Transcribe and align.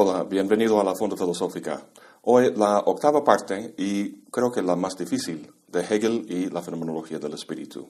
Hola, 0.00 0.22
bienvenido 0.22 0.80
a 0.80 0.84
la 0.84 0.94
Fonda 0.94 1.16
Filosófica. 1.16 1.84
Hoy 2.22 2.54
la 2.54 2.78
octava 2.86 3.24
parte 3.24 3.74
y 3.76 4.20
creo 4.30 4.52
que 4.52 4.62
la 4.62 4.76
más 4.76 4.96
difícil 4.96 5.52
de 5.66 5.80
Hegel 5.80 6.24
y 6.28 6.48
la 6.50 6.62
fenomenología 6.62 7.18
del 7.18 7.32
espíritu. 7.32 7.88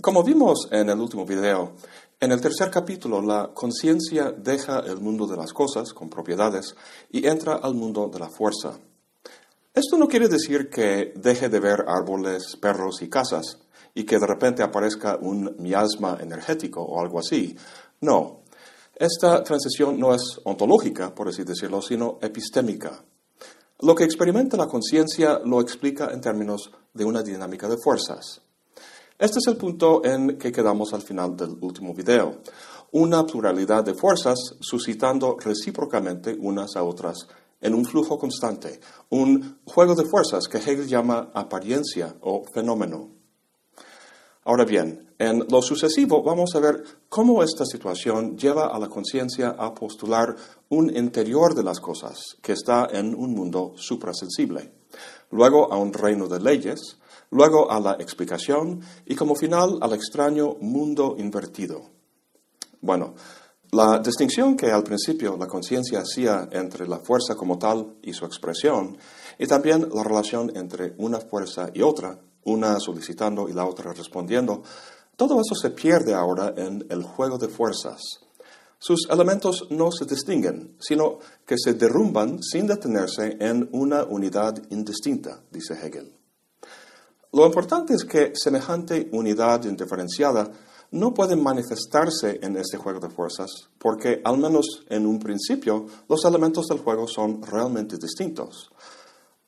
Como 0.00 0.22
vimos 0.22 0.68
en 0.70 0.88
el 0.88 1.00
último 1.00 1.26
video, 1.26 1.72
en 2.20 2.30
el 2.30 2.40
tercer 2.40 2.70
capítulo 2.70 3.20
la 3.20 3.50
conciencia 3.52 4.30
deja 4.30 4.78
el 4.86 5.00
mundo 5.00 5.26
de 5.26 5.36
las 5.36 5.52
cosas 5.52 5.92
con 5.92 6.08
propiedades 6.08 6.76
y 7.10 7.26
entra 7.26 7.54
al 7.54 7.74
mundo 7.74 8.06
de 8.06 8.20
la 8.20 8.28
fuerza. 8.28 8.78
Esto 9.74 9.98
no 9.98 10.06
quiere 10.06 10.28
decir 10.28 10.70
que 10.70 11.12
deje 11.16 11.48
de 11.48 11.58
ver 11.58 11.86
árboles, 11.88 12.56
perros 12.60 13.02
y 13.02 13.08
casas 13.08 13.58
y 13.94 14.04
que 14.04 14.20
de 14.20 14.28
repente 14.28 14.62
aparezca 14.62 15.18
un 15.20 15.56
miasma 15.58 16.18
energético 16.20 16.82
o 16.82 17.00
algo 17.00 17.18
así. 17.18 17.56
No, 18.00 18.41
esta 18.94 19.42
transición 19.42 19.98
no 19.98 20.14
es 20.14 20.40
ontológica, 20.44 21.14
por 21.14 21.28
así 21.28 21.44
decirlo, 21.44 21.80
sino 21.82 22.18
epistémica. 22.20 23.04
Lo 23.80 23.94
que 23.94 24.04
experimenta 24.04 24.56
la 24.56 24.68
conciencia 24.68 25.40
lo 25.44 25.60
explica 25.60 26.10
en 26.12 26.20
términos 26.20 26.70
de 26.94 27.04
una 27.04 27.22
dinámica 27.22 27.68
de 27.68 27.78
fuerzas. 27.82 28.40
Este 29.18 29.38
es 29.38 29.46
el 29.46 29.56
punto 29.56 30.04
en 30.04 30.38
que 30.38 30.52
quedamos 30.52 30.92
al 30.92 31.02
final 31.02 31.36
del 31.36 31.56
último 31.60 31.94
video. 31.94 32.42
Una 32.92 33.24
pluralidad 33.24 33.84
de 33.84 33.94
fuerzas 33.94 34.38
suscitando 34.60 35.36
recíprocamente 35.38 36.36
unas 36.38 36.76
a 36.76 36.82
otras 36.82 37.26
en 37.60 37.74
un 37.74 37.84
flujo 37.84 38.18
constante, 38.18 38.80
un 39.10 39.60
juego 39.64 39.94
de 39.94 40.04
fuerzas 40.04 40.48
que 40.48 40.58
Hegel 40.58 40.88
llama 40.88 41.30
apariencia 41.32 42.14
o 42.20 42.44
fenómeno. 42.52 43.21
Ahora 44.44 44.64
bien, 44.64 45.14
en 45.18 45.46
lo 45.48 45.62
sucesivo 45.62 46.20
vamos 46.22 46.56
a 46.56 46.60
ver 46.60 46.82
cómo 47.08 47.44
esta 47.44 47.64
situación 47.64 48.36
lleva 48.36 48.66
a 48.74 48.78
la 48.80 48.88
conciencia 48.88 49.50
a 49.56 49.72
postular 49.72 50.34
un 50.70 50.94
interior 50.96 51.54
de 51.54 51.62
las 51.62 51.78
cosas 51.78 52.18
que 52.42 52.52
está 52.52 52.88
en 52.90 53.14
un 53.14 53.34
mundo 53.34 53.74
suprasensible, 53.76 54.72
luego 55.30 55.72
a 55.72 55.76
un 55.76 55.92
reino 55.92 56.26
de 56.26 56.40
leyes, 56.40 56.98
luego 57.30 57.70
a 57.70 57.78
la 57.78 57.92
explicación 57.92 58.80
y 59.06 59.14
como 59.14 59.36
final 59.36 59.78
al 59.80 59.92
extraño 59.92 60.56
mundo 60.60 61.14
invertido. 61.18 61.82
Bueno, 62.80 63.14
la 63.70 64.00
distinción 64.00 64.56
que 64.56 64.72
al 64.72 64.82
principio 64.82 65.36
la 65.38 65.46
conciencia 65.46 66.00
hacía 66.00 66.48
entre 66.50 66.88
la 66.88 66.98
fuerza 66.98 67.36
como 67.36 67.58
tal 67.58 67.94
y 68.02 68.12
su 68.12 68.24
expresión, 68.24 68.98
y 69.38 69.46
también 69.46 69.88
la 69.94 70.02
relación 70.02 70.50
entre 70.56 70.94
una 70.98 71.20
fuerza 71.20 71.70
y 71.72 71.80
otra, 71.80 72.18
una 72.44 72.78
solicitando 72.80 73.48
y 73.48 73.52
la 73.52 73.66
otra 73.66 73.92
respondiendo, 73.92 74.62
todo 75.16 75.40
eso 75.40 75.54
se 75.54 75.70
pierde 75.70 76.14
ahora 76.14 76.54
en 76.56 76.86
el 76.88 77.02
juego 77.02 77.38
de 77.38 77.48
fuerzas. 77.48 78.00
Sus 78.78 79.08
elementos 79.08 79.68
no 79.70 79.92
se 79.92 80.04
distinguen, 80.04 80.76
sino 80.80 81.20
que 81.46 81.56
se 81.56 81.74
derrumban 81.74 82.42
sin 82.42 82.66
detenerse 82.66 83.36
en 83.38 83.68
una 83.72 84.02
unidad 84.02 84.60
indistinta, 84.70 85.40
dice 85.52 85.74
Hegel. 85.74 86.12
Lo 87.32 87.46
importante 87.46 87.94
es 87.94 88.04
que 88.04 88.32
semejante 88.34 89.08
unidad 89.12 89.64
indiferenciada 89.64 90.50
no 90.90 91.14
puede 91.14 91.36
manifestarse 91.36 92.40
en 92.42 92.56
este 92.56 92.76
juego 92.76 93.00
de 93.00 93.08
fuerzas, 93.08 93.50
porque 93.78 94.20
al 94.24 94.36
menos 94.38 94.84
en 94.88 95.06
un 95.06 95.18
principio 95.18 95.86
los 96.08 96.24
elementos 96.24 96.66
del 96.66 96.80
juego 96.80 97.06
son 97.06 97.42
realmente 97.42 97.96
distintos. 97.96 98.70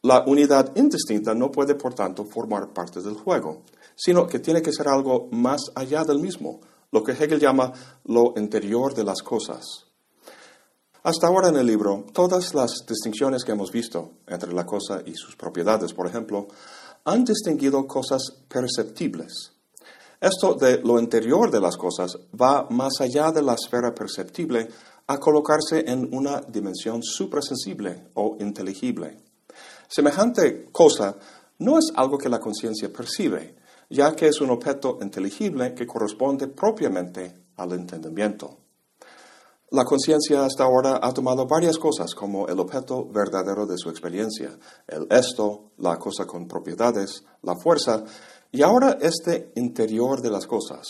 La 0.04 0.22
unidad 0.26 0.76
indistinta 0.76 1.34
no 1.34 1.50
puede, 1.50 1.76
por 1.76 1.94
tanto, 1.94 2.26
formar 2.26 2.74
parte 2.74 3.00
del 3.00 3.14
juego, 3.14 3.62
sino 3.96 4.26
que 4.26 4.38
tiene 4.38 4.60
que 4.60 4.70
ser 4.70 4.86
algo 4.86 5.28
más 5.30 5.62
allá 5.74 6.04
del 6.04 6.18
mismo, 6.18 6.60
lo 6.92 7.02
que 7.02 7.12
Hegel 7.12 7.40
llama 7.40 7.72
lo 8.04 8.34
interior 8.36 8.92
de 8.92 9.02
las 9.02 9.22
cosas. 9.22 9.64
Hasta 11.04 11.26
ahora 11.26 11.48
en 11.48 11.56
el 11.56 11.66
libro, 11.66 12.04
todas 12.12 12.52
las 12.52 12.84
distinciones 12.86 13.44
que 13.44 13.52
hemos 13.52 13.72
visto 13.72 14.18
entre 14.26 14.52
la 14.52 14.66
cosa 14.66 15.00
y 15.06 15.14
sus 15.14 15.36
propiedades, 15.36 15.94
por 15.94 16.06
ejemplo, 16.06 16.48
han 17.06 17.24
distinguido 17.24 17.86
cosas 17.86 18.30
perceptibles. 18.46 19.52
Esto 20.20 20.52
de 20.52 20.82
lo 20.82 21.00
interior 21.00 21.50
de 21.50 21.60
las 21.60 21.78
cosas 21.78 22.14
va 22.38 22.66
más 22.68 23.00
allá 23.00 23.32
de 23.32 23.40
la 23.40 23.54
esfera 23.54 23.94
perceptible 23.94 24.68
a 25.06 25.16
colocarse 25.16 25.82
en 25.90 26.14
una 26.14 26.42
dimensión 26.42 27.02
suprasensible 27.02 28.08
o 28.12 28.36
inteligible. 28.38 29.33
Semejante 29.88 30.70
cosa 30.72 31.16
no 31.58 31.78
es 31.78 31.92
algo 31.94 32.18
que 32.18 32.28
la 32.28 32.40
conciencia 32.40 32.92
percibe, 32.92 33.56
ya 33.90 34.14
que 34.14 34.28
es 34.28 34.40
un 34.40 34.50
objeto 34.50 34.98
inteligible 35.00 35.74
que 35.74 35.86
corresponde 35.86 36.48
propiamente 36.48 37.44
al 37.56 37.72
entendimiento. 37.72 38.58
La 39.70 39.84
conciencia 39.84 40.44
hasta 40.44 40.64
ahora 40.64 41.00
ha 41.02 41.12
tomado 41.12 41.46
varias 41.46 41.78
cosas 41.78 42.14
como 42.14 42.46
el 42.46 42.60
objeto 42.60 43.06
verdadero 43.06 43.66
de 43.66 43.76
su 43.76 43.90
experiencia, 43.90 44.56
el 44.86 45.06
esto, 45.10 45.72
la 45.78 45.98
cosa 45.98 46.26
con 46.26 46.46
propiedades, 46.46 47.24
la 47.42 47.56
fuerza, 47.56 48.04
y 48.52 48.62
ahora 48.62 48.98
este 49.00 49.50
interior 49.56 50.20
de 50.22 50.30
las 50.30 50.46
cosas. 50.46 50.86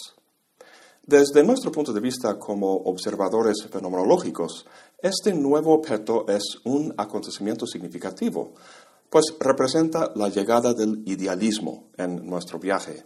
Desde 1.07 1.43
nuestro 1.43 1.71
punto 1.73 1.93
de 1.93 2.01
vista 2.01 2.39
como 2.39 2.75
observadores 2.75 3.67
fenomenológicos, 3.71 4.67
este 5.03 5.35
nuevo 5.35 5.75
objeto 5.75 6.27
es 6.29 6.43
un 6.65 6.95
acontecimiento 6.97 7.67
significativo, 7.67 8.55
pues 9.11 9.27
representa 9.39 10.11
la 10.15 10.29
llegada 10.29 10.75
del 10.75 11.03
idealismo 11.07 11.91
en 11.97 12.27
nuestro 12.27 12.59
viaje. 12.59 13.05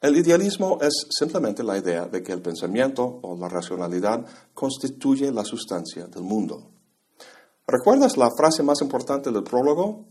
El 0.00 0.16
idealismo 0.16 0.78
es 0.80 1.06
simplemente 1.10 1.64
la 1.64 1.78
idea 1.78 2.06
de 2.06 2.22
que 2.22 2.32
el 2.32 2.42
pensamiento 2.42 3.18
o 3.22 3.36
la 3.36 3.48
racionalidad 3.48 4.24
constituye 4.54 5.32
la 5.32 5.44
sustancia 5.44 6.06
del 6.06 6.22
mundo. 6.22 6.70
¿Recuerdas 7.66 8.16
la 8.16 8.30
frase 8.30 8.62
más 8.62 8.80
importante 8.82 9.32
del 9.32 9.42
prólogo? 9.42 10.04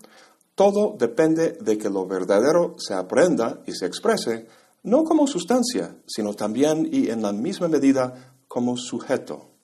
Todo 0.55 0.95
depende 0.97 1.57
de 1.61 1.77
que 1.77 1.89
lo 1.89 2.07
verdadero 2.07 2.75
se 2.77 2.93
aprenda 2.93 3.61
y 3.65 3.73
se 3.73 3.85
exprese, 3.85 4.47
no 4.83 5.03
como 5.03 5.27
sustancia, 5.27 5.95
sino 6.05 6.33
también 6.33 6.89
y 6.91 7.09
en 7.09 7.21
la 7.21 7.31
misma 7.31 7.67
medida 7.67 8.35
como 8.47 8.75
sujeto. 8.75 9.54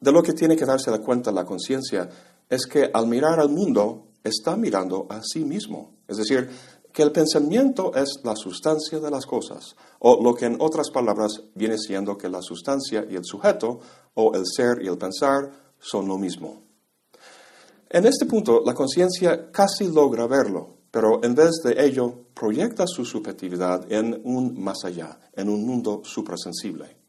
De 0.00 0.12
lo 0.12 0.22
que 0.22 0.32
tiene 0.32 0.56
que 0.56 0.64
darse 0.64 0.90
cuenta 1.00 1.30
la 1.30 1.44
conciencia 1.44 2.08
es 2.48 2.66
que 2.66 2.90
al 2.92 3.06
mirar 3.06 3.38
al 3.38 3.50
mundo 3.50 4.08
está 4.24 4.56
mirando 4.56 5.06
a 5.10 5.20
sí 5.22 5.44
mismo. 5.44 5.98
Es 6.08 6.16
decir, 6.16 6.48
que 6.92 7.02
el 7.02 7.12
pensamiento 7.12 7.94
es 7.94 8.20
la 8.24 8.34
sustancia 8.34 8.98
de 8.98 9.10
las 9.10 9.26
cosas, 9.26 9.76
o 10.00 10.22
lo 10.22 10.34
que 10.34 10.46
en 10.46 10.56
otras 10.58 10.90
palabras 10.90 11.42
viene 11.54 11.78
siendo 11.78 12.16
que 12.16 12.28
la 12.28 12.42
sustancia 12.42 13.06
y 13.08 13.14
el 13.14 13.24
sujeto, 13.24 13.78
o 14.14 14.34
el 14.34 14.44
ser 14.46 14.82
y 14.82 14.88
el 14.88 14.98
pensar, 14.98 15.50
son 15.78 16.08
lo 16.08 16.18
mismo. 16.18 16.62
En 17.88 18.06
este 18.06 18.26
punto, 18.26 18.62
la 18.64 18.74
conciencia 18.74 19.50
casi 19.50 19.88
logra 19.88 20.26
verlo, 20.26 20.78
pero 20.90 21.22
en 21.22 21.34
vez 21.34 21.60
de 21.62 21.84
ello, 21.84 22.26
proyecta 22.34 22.86
su 22.86 23.04
subjetividad 23.04 23.90
en 23.92 24.20
un 24.24 24.60
más 24.60 24.84
allá, 24.84 25.20
en 25.34 25.48
un 25.48 25.64
mundo 25.64 26.02
suprasensible. 26.04 26.99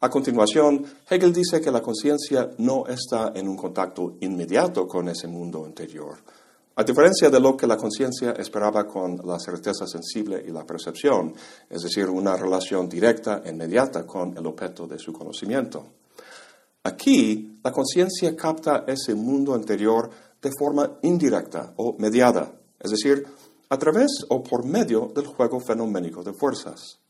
A 0.00 0.08
continuación, 0.08 0.84
Hegel 1.10 1.32
dice 1.32 1.60
que 1.60 1.72
la 1.72 1.82
conciencia 1.82 2.52
no 2.58 2.86
está 2.86 3.32
en 3.34 3.48
un 3.48 3.56
contacto 3.56 4.14
inmediato 4.20 4.86
con 4.86 5.08
ese 5.08 5.26
mundo 5.26 5.66
interior, 5.66 6.18
a 6.76 6.84
diferencia 6.84 7.28
de 7.28 7.40
lo 7.40 7.56
que 7.56 7.66
la 7.66 7.76
conciencia 7.76 8.30
esperaba 8.38 8.86
con 8.86 9.20
la 9.24 9.40
certeza 9.40 9.88
sensible 9.88 10.44
y 10.46 10.52
la 10.52 10.64
percepción, 10.64 11.34
es 11.68 11.82
decir, 11.82 12.08
una 12.08 12.36
relación 12.36 12.88
directa 12.88 13.42
e 13.44 13.50
inmediata 13.50 14.06
con 14.06 14.38
el 14.38 14.46
objeto 14.46 14.86
de 14.86 15.00
su 15.00 15.12
conocimiento. 15.12 15.84
Aquí, 16.84 17.58
la 17.64 17.72
conciencia 17.72 18.36
capta 18.36 18.84
ese 18.86 19.16
mundo 19.16 19.56
interior 19.56 20.08
de 20.40 20.52
forma 20.56 20.98
indirecta 21.02 21.72
o 21.74 21.96
mediada, 21.98 22.52
es 22.78 22.92
decir, 22.92 23.26
a 23.68 23.76
través 23.76 24.24
o 24.28 24.44
por 24.44 24.64
medio 24.64 25.10
del 25.12 25.26
juego 25.26 25.58
fenoménico 25.58 26.22
de 26.22 26.34
fuerzas. 26.34 27.00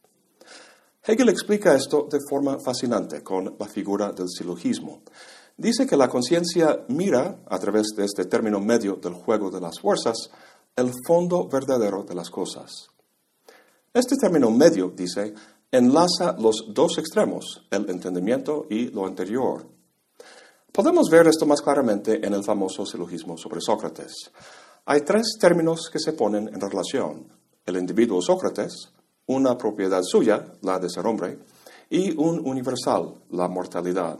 Hegel 1.10 1.30
explica 1.30 1.74
esto 1.74 2.06
de 2.10 2.18
forma 2.20 2.58
fascinante 2.58 3.22
con 3.22 3.56
la 3.58 3.66
figura 3.66 4.12
del 4.12 4.28
silogismo. 4.28 5.00
Dice 5.56 5.86
que 5.86 5.96
la 5.96 6.06
conciencia 6.06 6.84
mira, 6.88 7.44
a 7.48 7.58
través 7.58 7.86
de 7.96 8.04
este 8.04 8.26
término 8.26 8.60
medio 8.60 8.96
del 8.96 9.14
juego 9.14 9.50
de 9.50 9.58
las 9.58 9.80
fuerzas, 9.80 10.28
el 10.76 10.92
fondo 11.06 11.48
verdadero 11.48 12.02
de 12.02 12.14
las 12.14 12.28
cosas. 12.28 12.90
Este 13.94 14.16
término 14.20 14.50
medio, 14.50 14.92
dice, 14.94 15.32
enlaza 15.72 16.36
los 16.38 16.66
dos 16.74 16.98
extremos, 16.98 17.66
el 17.70 17.88
entendimiento 17.88 18.66
y 18.68 18.90
lo 18.90 19.06
anterior. 19.06 19.66
Podemos 20.70 21.08
ver 21.08 21.26
esto 21.26 21.46
más 21.46 21.62
claramente 21.62 22.20
en 22.22 22.34
el 22.34 22.44
famoso 22.44 22.84
silogismo 22.84 23.38
sobre 23.38 23.62
Sócrates. 23.62 24.30
Hay 24.84 25.00
tres 25.00 25.38
términos 25.40 25.88
que 25.90 26.00
se 26.00 26.12
ponen 26.12 26.48
en 26.48 26.60
relación. 26.60 27.32
El 27.64 27.78
individuo 27.78 28.20
Sócrates, 28.20 28.92
una 29.28 29.56
propiedad 29.56 30.02
suya, 30.02 30.52
la 30.62 30.78
de 30.78 30.90
ser 30.90 31.06
hombre, 31.06 31.38
y 31.90 32.16
un 32.16 32.46
universal, 32.46 33.14
la 33.30 33.48
mortalidad. 33.48 34.18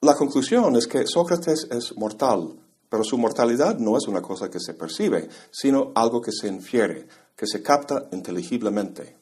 La 0.00 0.14
conclusión 0.14 0.76
es 0.76 0.86
que 0.86 1.06
Sócrates 1.06 1.68
es 1.70 1.96
mortal, 1.96 2.54
pero 2.88 3.04
su 3.04 3.16
mortalidad 3.16 3.78
no 3.78 3.96
es 3.96 4.06
una 4.06 4.20
cosa 4.20 4.50
que 4.50 4.60
se 4.60 4.74
percibe, 4.74 5.28
sino 5.50 5.92
algo 5.94 6.20
que 6.20 6.32
se 6.32 6.48
infiere, 6.48 7.06
que 7.36 7.46
se 7.46 7.62
capta 7.62 8.08
inteligiblemente. 8.12 9.16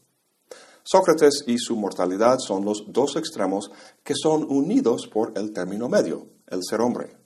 Sócrates 0.82 1.44
y 1.46 1.58
su 1.58 1.76
mortalidad 1.76 2.38
son 2.38 2.64
los 2.64 2.84
dos 2.88 3.16
extremos 3.16 3.70
que 4.02 4.14
son 4.14 4.46
unidos 4.48 5.06
por 5.12 5.32
el 5.36 5.52
término 5.52 5.88
medio, 5.88 6.26
el 6.46 6.60
ser 6.68 6.80
hombre. 6.80 7.16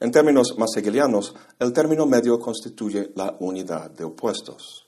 En 0.00 0.12
términos 0.12 0.54
más 0.56 0.70
hegelianos, 0.76 1.34
el 1.58 1.72
término 1.72 2.06
medio 2.06 2.38
constituye 2.38 3.12
la 3.16 3.36
unidad 3.40 3.90
de 3.90 4.04
opuestos. 4.04 4.86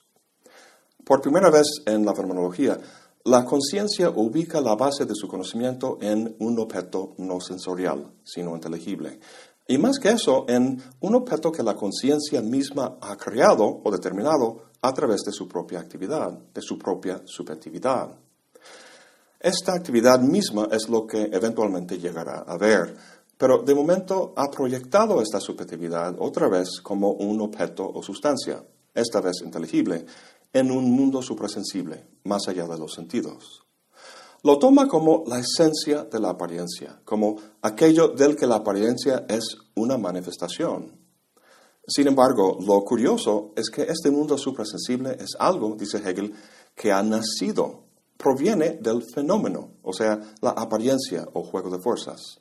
Por 1.05 1.21
primera 1.21 1.51
vez 1.51 1.67
en 1.85 2.05
la 2.07 2.15
fenomenología, 2.15 2.79
la 3.25 3.45
conciencia 3.45 4.11
ubica 4.11 4.61
la 4.61 4.75
base 4.75 5.05
de 5.05 5.15
su 5.15 5.29
conocimiento 5.29 5.99
en 6.01 6.37
un 6.39 6.59
objeto 6.59 7.15
no 7.19 7.41
sensorial, 7.41 8.13
sino 8.23 8.55
inteligible. 8.55 9.19
Y 9.67 9.79
más 9.79 9.99
que 9.99 10.11
eso, 10.11 10.45
en 10.49 10.83
un 11.01 11.15
objeto 11.15 11.51
que 11.51 11.63
la 11.63 11.75
conciencia 11.75 12.43
misma 12.43 12.99
ha 13.01 13.17
creado 13.17 13.81
o 13.83 13.91
determinado 13.91 14.65
a 14.83 14.93
través 14.93 15.23
de 15.23 15.33
su 15.33 15.49
propia 15.49 15.81
actividad, 15.81 16.31
de 16.53 16.61
su 16.61 16.79
propia 16.79 17.23
subjetividad. 17.25 18.15
Esta 19.41 19.75
actividad 19.75 20.21
misma 20.21 20.69
es 20.71 20.89
lo 20.89 21.07
que 21.07 21.31
eventualmente 21.33 21.99
llegará 21.99 22.45
a 22.47 22.59
ver, 22.59 22.95
pero 23.37 23.63
de 23.63 23.75
momento 23.75 24.33
ha 24.37 24.51
proyectado 24.51 25.21
esta 25.21 25.41
subjetividad 25.41 26.15
otra 26.19 26.49
vez 26.49 26.81
como 26.83 27.13
un 27.13 27.41
objeto 27.41 27.91
o 27.91 28.03
sustancia, 28.03 28.63
esta 28.95 29.21
vez 29.21 29.43
inteligible, 29.43 30.07
en 30.55 30.71
un 30.71 30.91
mundo 30.91 31.21
suprasensible, 31.21 32.07
más 32.25 32.49
allá 32.49 32.67
de 32.67 32.79
los 32.79 32.95
sentidos. 32.95 33.65
Lo 34.43 34.59
toma 34.59 34.89
como 34.89 35.25
la 35.27 35.39
esencia 35.39 36.05
de 36.05 36.21
la 36.21 36.31
apariencia, 36.31 37.01
como 37.05 37.37
aquello 37.61 38.09
del 38.09 38.37
que 38.37 38.47
la 38.47 38.57
apariencia 38.57 39.27
es 39.29 39.57
una 39.75 39.99
manifestación. 39.99 40.99
Sin 41.87 42.07
embargo, 42.07 42.59
lo 42.67 42.83
curioso 42.83 43.53
es 43.57 43.69
que 43.69 43.83
este 43.83 44.11
mundo 44.11 44.39
suprasensible 44.39 45.17
es 45.19 45.31
algo, 45.39 45.77
dice 45.77 45.99
Hegel, 45.99 46.33
que 46.75 46.93
ha 46.93 47.03
nacido, 47.03 47.85
proviene 48.17 48.79
del 48.81 49.03
fenómeno, 49.03 49.73
o 49.83 49.93
sea, 49.93 50.21
la 50.41 50.51
apariencia 50.51 51.29
o 51.33 51.43
juego 51.43 51.71
de 51.71 51.83
fuerzas. 51.83 52.41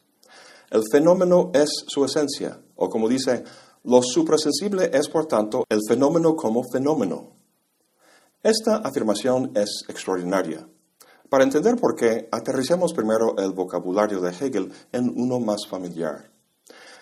El 0.69 0.83
fenómeno 0.92 1.51
es 1.54 1.69
su 1.88 2.06
esencia, 2.06 2.60
o 2.75 2.89
como 2.89 3.10
dice, 3.10 3.44
lo 3.83 4.01
suprasensible 4.01 4.89
es, 4.94 5.10
por 5.10 5.25
tanto, 5.25 5.65
el 5.69 5.80
fenómeno 5.88 6.36
como 6.36 6.63
fenómeno. 6.71 7.43
Esta 8.44 8.75
afirmación 8.75 9.54
es 9.56 9.86
extraordinaria. 9.88 10.68
Para 11.30 11.45
entender 11.45 11.78
por 11.78 11.95
qué, 11.95 12.28
aterricemos 12.30 12.92
primero 12.92 13.38
el 13.38 13.54
vocabulario 13.54 14.19
de 14.19 14.31
Hegel 14.31 14.69
en 14.92 15.13
uno 15.16 15.40
más 15.40 15.66
familiar. 15.66 16.30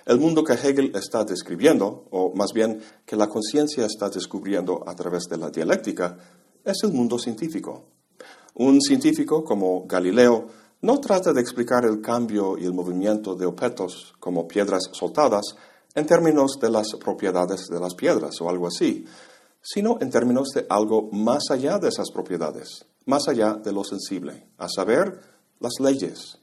El 0.06 0.20
mundo 0.20 0.44
que 0.44 0.54
Hegel 0.54 0.96
está 0.96 1.24
describiendo, 1.24 2.06
o 2.12 2.32
más 2.36 2.54
bien 2.54 2.80
que 3.08 3.16
la 3.16 3.28
conciencia 3.28 3.88
está 3.88 4.10
descubriendo 4.10 4.84
a 4.88 4.94
través 4.94 5.24
de 5.24 5.38
la 5.38 5.50
dialéctica, 5.50 6.16
es 6.64 6.78
el 6.84 6.94
mundo 6.94 7.18
científico. 7.18 7.86
Un 8.54 8.80
científico 8.80 9.44
como 9.44 9.88
Galileo 9.88 10.46
no 10.82 11.00
trata 11.00 11.34
de 11.34 11.42
explicar 11.42 11.86
el 11.86 12.02
cambio 12.02 12.56
y 12.56 12.66
el 12.66 12.74
movimiento 12.74 13.34
de 13.34 13.48
objetos 13.48 14.14
como 14.20 14.48
piedras 14.48 14.90
soltadas 14.92 15.56
en 15.96 16.06
términos 16.06 16.60
de 16.62 16.70
las 16.70 16.88
propiedades 17.04 17.68
de 17.68 17.80
las 17.80 17.96
piedras 17.96 18.40
o 18.42 18.48
algo 18.48 18.68
así, 18.68 19.08
sino 19.62 19.98
en 20.02 20.10
términos 20.10 20.50
de 20.50 20.66
algo 20.70 21.10
más 21.12 21.52
allá 21.52 21.78
de 21.80 21.90
esas 21.90 22.12
propiedades, 22.12 22.86
más 23.06 23.28
allá 23.28 23.54
de 23.54 23.72
lo 23.72 23.84
sensible, 23.84 24.48
a 24.58 24.68
saber, 24.68 25.22
las 25.60 25.74
leyes. 25.80 26.38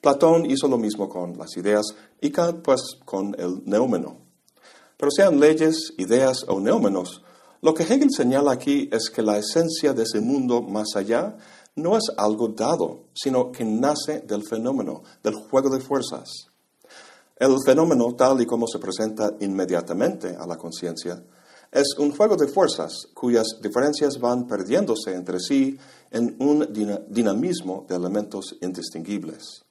Platón 0.00 0.50
hizo 0.50 0.66
lo 0.66 0.78
mismo 0.78 1.08
con 1.08 1.36
las 1.36 1.56
ideas 1.56 1.84
y 2.20 2.30
Kant 2.30 2.62
pues 2.62 2.80
con 3.04 3.34
el 3.38 3.62
neómeno. 3.66 4.16
Pero 4.96 5.10
sean 5.10 5.38
leyes, 5.38 5.92
ideas 5.98 6.44
o 6.48 6.58
neómenos, 6.60 7.22
lo 7.62 7.74
que 7.74 7.82
Hegel 7.82 8.08
señala 8.10 8.52
aquí 8.52 8.88
es 8.90 9.10
que 9.10 9.20
la 9.20 9.36
esencia 9.36 9.92
de 9.92 10.04
ese 10.04 10.20
mundo 10.20 10.62
más 10.62 10.96
allá 10.96 11.36
no 11.76 11.96
es 11.96 12.04
algo 12.16 12.48
dado, 12.48 13.04
sino 13.12 13.52
que 13.52 13.64
nace 13.64 14.20
del 14.20 14.44
fenómeno, 14.44 15.02
del 15.22 15.34
juego 15.34 15.68
de 15.68 15.80
fuerzas. 15.80 16.46
El 17.36 17.56
fenómeno, 17.64 18.14
tal 18.14 18.40
y 18.40 18.46
como 18.46 18.66
se 18.66 18.78
presenta 18.78 19.34
inmediatamente 19.40 20.34
a 20.38 20.46
la 20.46 20.56
conciencia, 20.56 21.22
es 21.70 21.96
un 21.98 22.10
juego 22.10 22.36
de 22.36 22.48
fuerzas 22.48 23.08
cuyas 23.14 23.58
diferencias 23.62 24.18
van 24.20 24.46
perdiéndose 24.46 25.14
entre 25.14 25.38
sí 25.38 25.78
en 26.10 26.36
un 26.40 26.68
dinamismo 27.08 27.86
de 27.88 27.94
elementos 27.94 28.56
indistinguibles. 28.60 29.64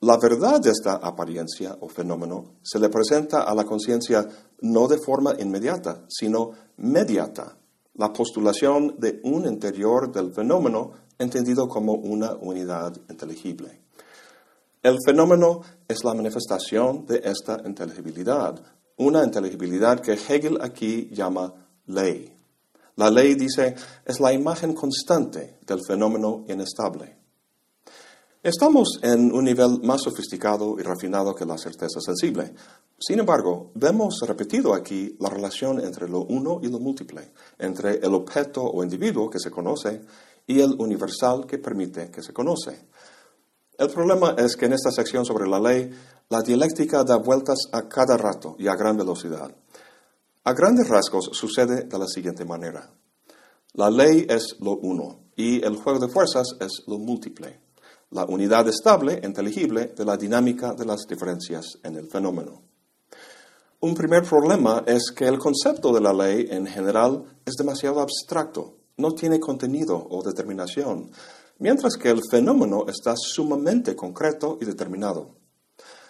La 0.00 0.18
verdad 0.18 0.60
de 0.60 0.70
esta 0.70 0.96
apariencia 0.96 1.78
o 1.80 1.88
fenómeno 1.88 2.56
se 2.62 2.78
le 2.78 2.90
presenta 2.90 3.42
a 3.42 3.54
la 3.54 3.64
conciencia 3.64 4.28
no 4.60 4.86
de 4.88 4.98
forma 4.98 5.34
inmediata, 5.38 6.04
sino 6.08 6.50
mediata, 6.76 7.56
la 7.94 8.12
postulación 8.12 8.96
de 8.98 9.20
un 9.24 9.46
interior 9.46 10.12
del 10.12 10.34
fenómeno 10.34 10.92
entendido 11.18 11.66
como 11.66 11.94
una 11.94 12.34
unidad 12.34 12.94
inteligible. 13.08 13.80
El 14.82 14.98
fenómeno 15.04 15.62
es 15.88 16.04
la 16.04 16.12
manifestación 16.12 17.06
de 17.06 17.22
esta 17.24 17.62
inteligibilidad, 17.64 18.60
una 18.96 19.24
inteligibilidad 19.24 20.00
que 20.00 20.12
Hegel 20.12 20.58
aquí 20.60 21.08
llama 21.12 21.52
ley. 21.86 22.32
La 22.96 23.10
ley, 23.10 23.34
dice, 23.34 23.74
es 24.04 24.20
la 24.20 24.32
imagen 24.32 24.72
constante 24.72 25.58
del 25.66 25.80
fenómeno 25.86 26.44
inestable. 26.48 27.16
Estamos 28.42 29.00
en 29.02 29.32
un 29.32 29.44
nivel 29.44 29.80
más 29.82 30.02
sofisticado 30.02 30.76
y 30.78 30.82
refinado 30.82 31.34
que 31.34 31.44
la 31.44 31.58
certeza 31.58 32.00
sensible. 32.00 32.54
Sin 32.98 33.18
embargo, 33.18 33.72
vemos 33.74 34.20
repetido 34.26 34.72
aquí 34.72 35.16
la 35.18 35.28
relación 35.28 35.80
entre 35.80 36.08
lo 36.08 36.20
uno 36.20 36.60
y 36.62 36.68
lo 36.68 36.78
múltiple, 36.78 37.32
entre 37.58 37.96
el 37.96 38.14
objeto 38.14 38.62
o 38.62 38.82
individuo 38.82 39.28
que 39.28 39.40
se 39.40 39.50
conoce 39.50 40.00
y 40.46 40.60
el 40.60 40.76
universal 40.78 41.44
que 41.46 41.58
permite 41.58 42.10
que 42.10 42.22
se 42.22 42.32
conoce. 42.32 42.86
El 43.78 43.90
problema 43.90 44.34
es 44.38 44.56
que 44.56 44.66
en 44.66 44.72
esta 44.72 44.90
sección 44.90 45.24
sobre 45.26 45.48
la 45.48 45.60
ley, 45.60 45.90
la 46.30 46.42
dialéctica 46.42 47.04
da 47.04 47.16
vueltas 47.16 47.58
a 47.72 47.88
cada 47.88 48.16
rato 48.16 48.56
y 48.58 48.68
a 48.68 48.74
gran 48.74 48.96
velocidad. 48.96 49.54
A 50.44 50.52
grandes 50.54 50.88
rasgos 50.88 51.30
sucede 51.32 51.84
de 51.84 51.98
la 51.98 52.06
siguiente 52.06 52.44
manera. 52.44 52.90
La 53.74 53.90
ley 53.90 54.26
es 54.28 54.56
lo 54.60 54.76
uno 54.78 55.20
y 55.36 55.62
el 55.62 55.76
juego 55.76 55.98
de 55.98 56.08
fuerzas 56.08 56.56
es 56.60 56.84
lo 56.86 56.98
múltiple, 56.98 57.60
la 58.10 58.24
unidad 58.24 58.66
estable, 58.68 59.20
inteligible, 59.22 59.92
de 59.94 60.04
la 60.04 60.16
dinámica 60.16 60.72
de 60.72 60.86
las 60.86 61.06
diferencias 61.06 61.78
en 61.82 61.96
el 61.96 62.08
fenómeno. 62.08 62.62
Un 63.80 63.94
primer 63.94 64.22
problema 64.22 64.84
es 64.86 65.12
que 65.14 65.26
el 65.26 65.38
concepto 65.38 65.92
de 65.92 66.00
la 66.00 66.14
ley 66.14 66.48
en 66.50 66.66
general 66.66 67.24
es 67.44 67.54
demasiado 67.56 68.00
abstracto 68.00 68.76
no 68.96 69.12
tiene 69.12 69.38
contenido 69.38 70.06
o 70.08 70.22
determinación, 70.22 71.10
mientras 71.58 71.96
que 71.96 72.10
el 72.10 72.20
fenómeno 72.30 72.86
está 72.88 73.14
sumamente 73.16 73.94
concreto 73.94 74.58
y 74.60 74.64
determinado. 74.64 75.36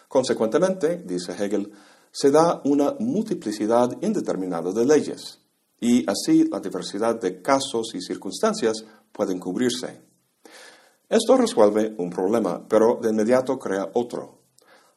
Consecuentemente, 0.08 1.02
dice 1.04 1.32
Hegel, 1.32 1.72
se 2.10 2.30
da 2.30 2.62
una 2.64 2.94
multiplicidad 2.98 3.90
indeterminada 4.00 4.72
de 4.72 4.84
leyes, 4.84 5.40
y 5.80 6.08
así 6.08 6.44
la 6.44 6.60
diversidad 6.60 7.20
de 7.20 7.42
casos 7.42 7.94
y 7.94 8.00
circunstancias 8.00 8.84
pueden 9.12 9.38
cubrirse. 9.38 10.00
Esto 11.08 11.36
resuelve 11.36 11.94
un 11.98 12.10
problema, 12.10 12.66
pero 12.66 12.98
de 13.00 13.10
inmediato 13.10 13.58
crea 13.58 13.90
otro. 13.94 14.45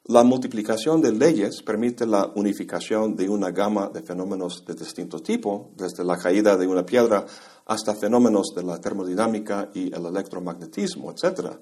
La 0.05 0.23
multiplicación 0.23 1.01
de 1.01 1.11
leyes 1.11 1.61
permite 1.61 2.05
la 2.05 2.31
unificación 2.33 3.15
de 3.15 3.29
una 3.29 3.51
gama 3.51 3.89
de 3.89 4.01
fenómenos 4.01 4.63
de 4.65 4.73
distinto 4.73 5.19
tipo, 5.19 5.71
desde 5.75 6.03
la 6.03 6.17
caída 6.17 6.57
de 6.57 6.65
una 6.65 6.85
piedra 6.85 7.25
hasta 7.65 7.93
fenómenos 7.93 8.47
de 8.55 8.63
la 8.63 8.79
termodinámica 8.79 9.69
y 9.73 9.93
el 9.93 10.05
electromagnetismo, 10.05 11.11
etc. 11.11 11.57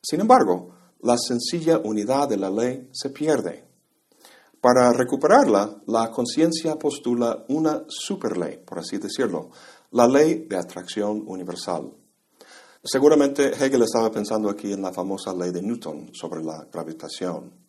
Sin 0.00 0.20
embargo, 0.20 0.70
la 1.00 1.16
sencilla 1.18 1.78
unidad 1.78 2.28
de 2.28 2.36
la 2.36 2.50
ley 2.50 2.88
se 2.92 3.10
pierde. 3.10 3.64
Para 4.60 4.92
recuperarla, 4.92 5.82
la 5.88 6.12
conciencia 6.12 6.76
postula 6.76 7.44
una 7.48 7.82
superley, 7.88 8.58
por 8.64 8.78
así 8.78 8.98
decirlo, 8.98 9.50
la 9.90 10.06
ley 10.06 10.46
de 10.48 10.56
atracción 10.56 11.24
universal. 11.26 11.92
Seguramente 12.84 13.48
Hegel 13.48 13.82
estaba 13.82 14.10
pensando 14.10 14.48
aquí 14.48 14.72
en 14.72 14.82
la 14.82 14.92
famosa 14.92 15.34
ley 15.34 15.50
de 15.50 15.62
Newton 15.62 16.10
sobre 16.14 16.44
la 16.44 16.68
gravitación. 16.72 17.61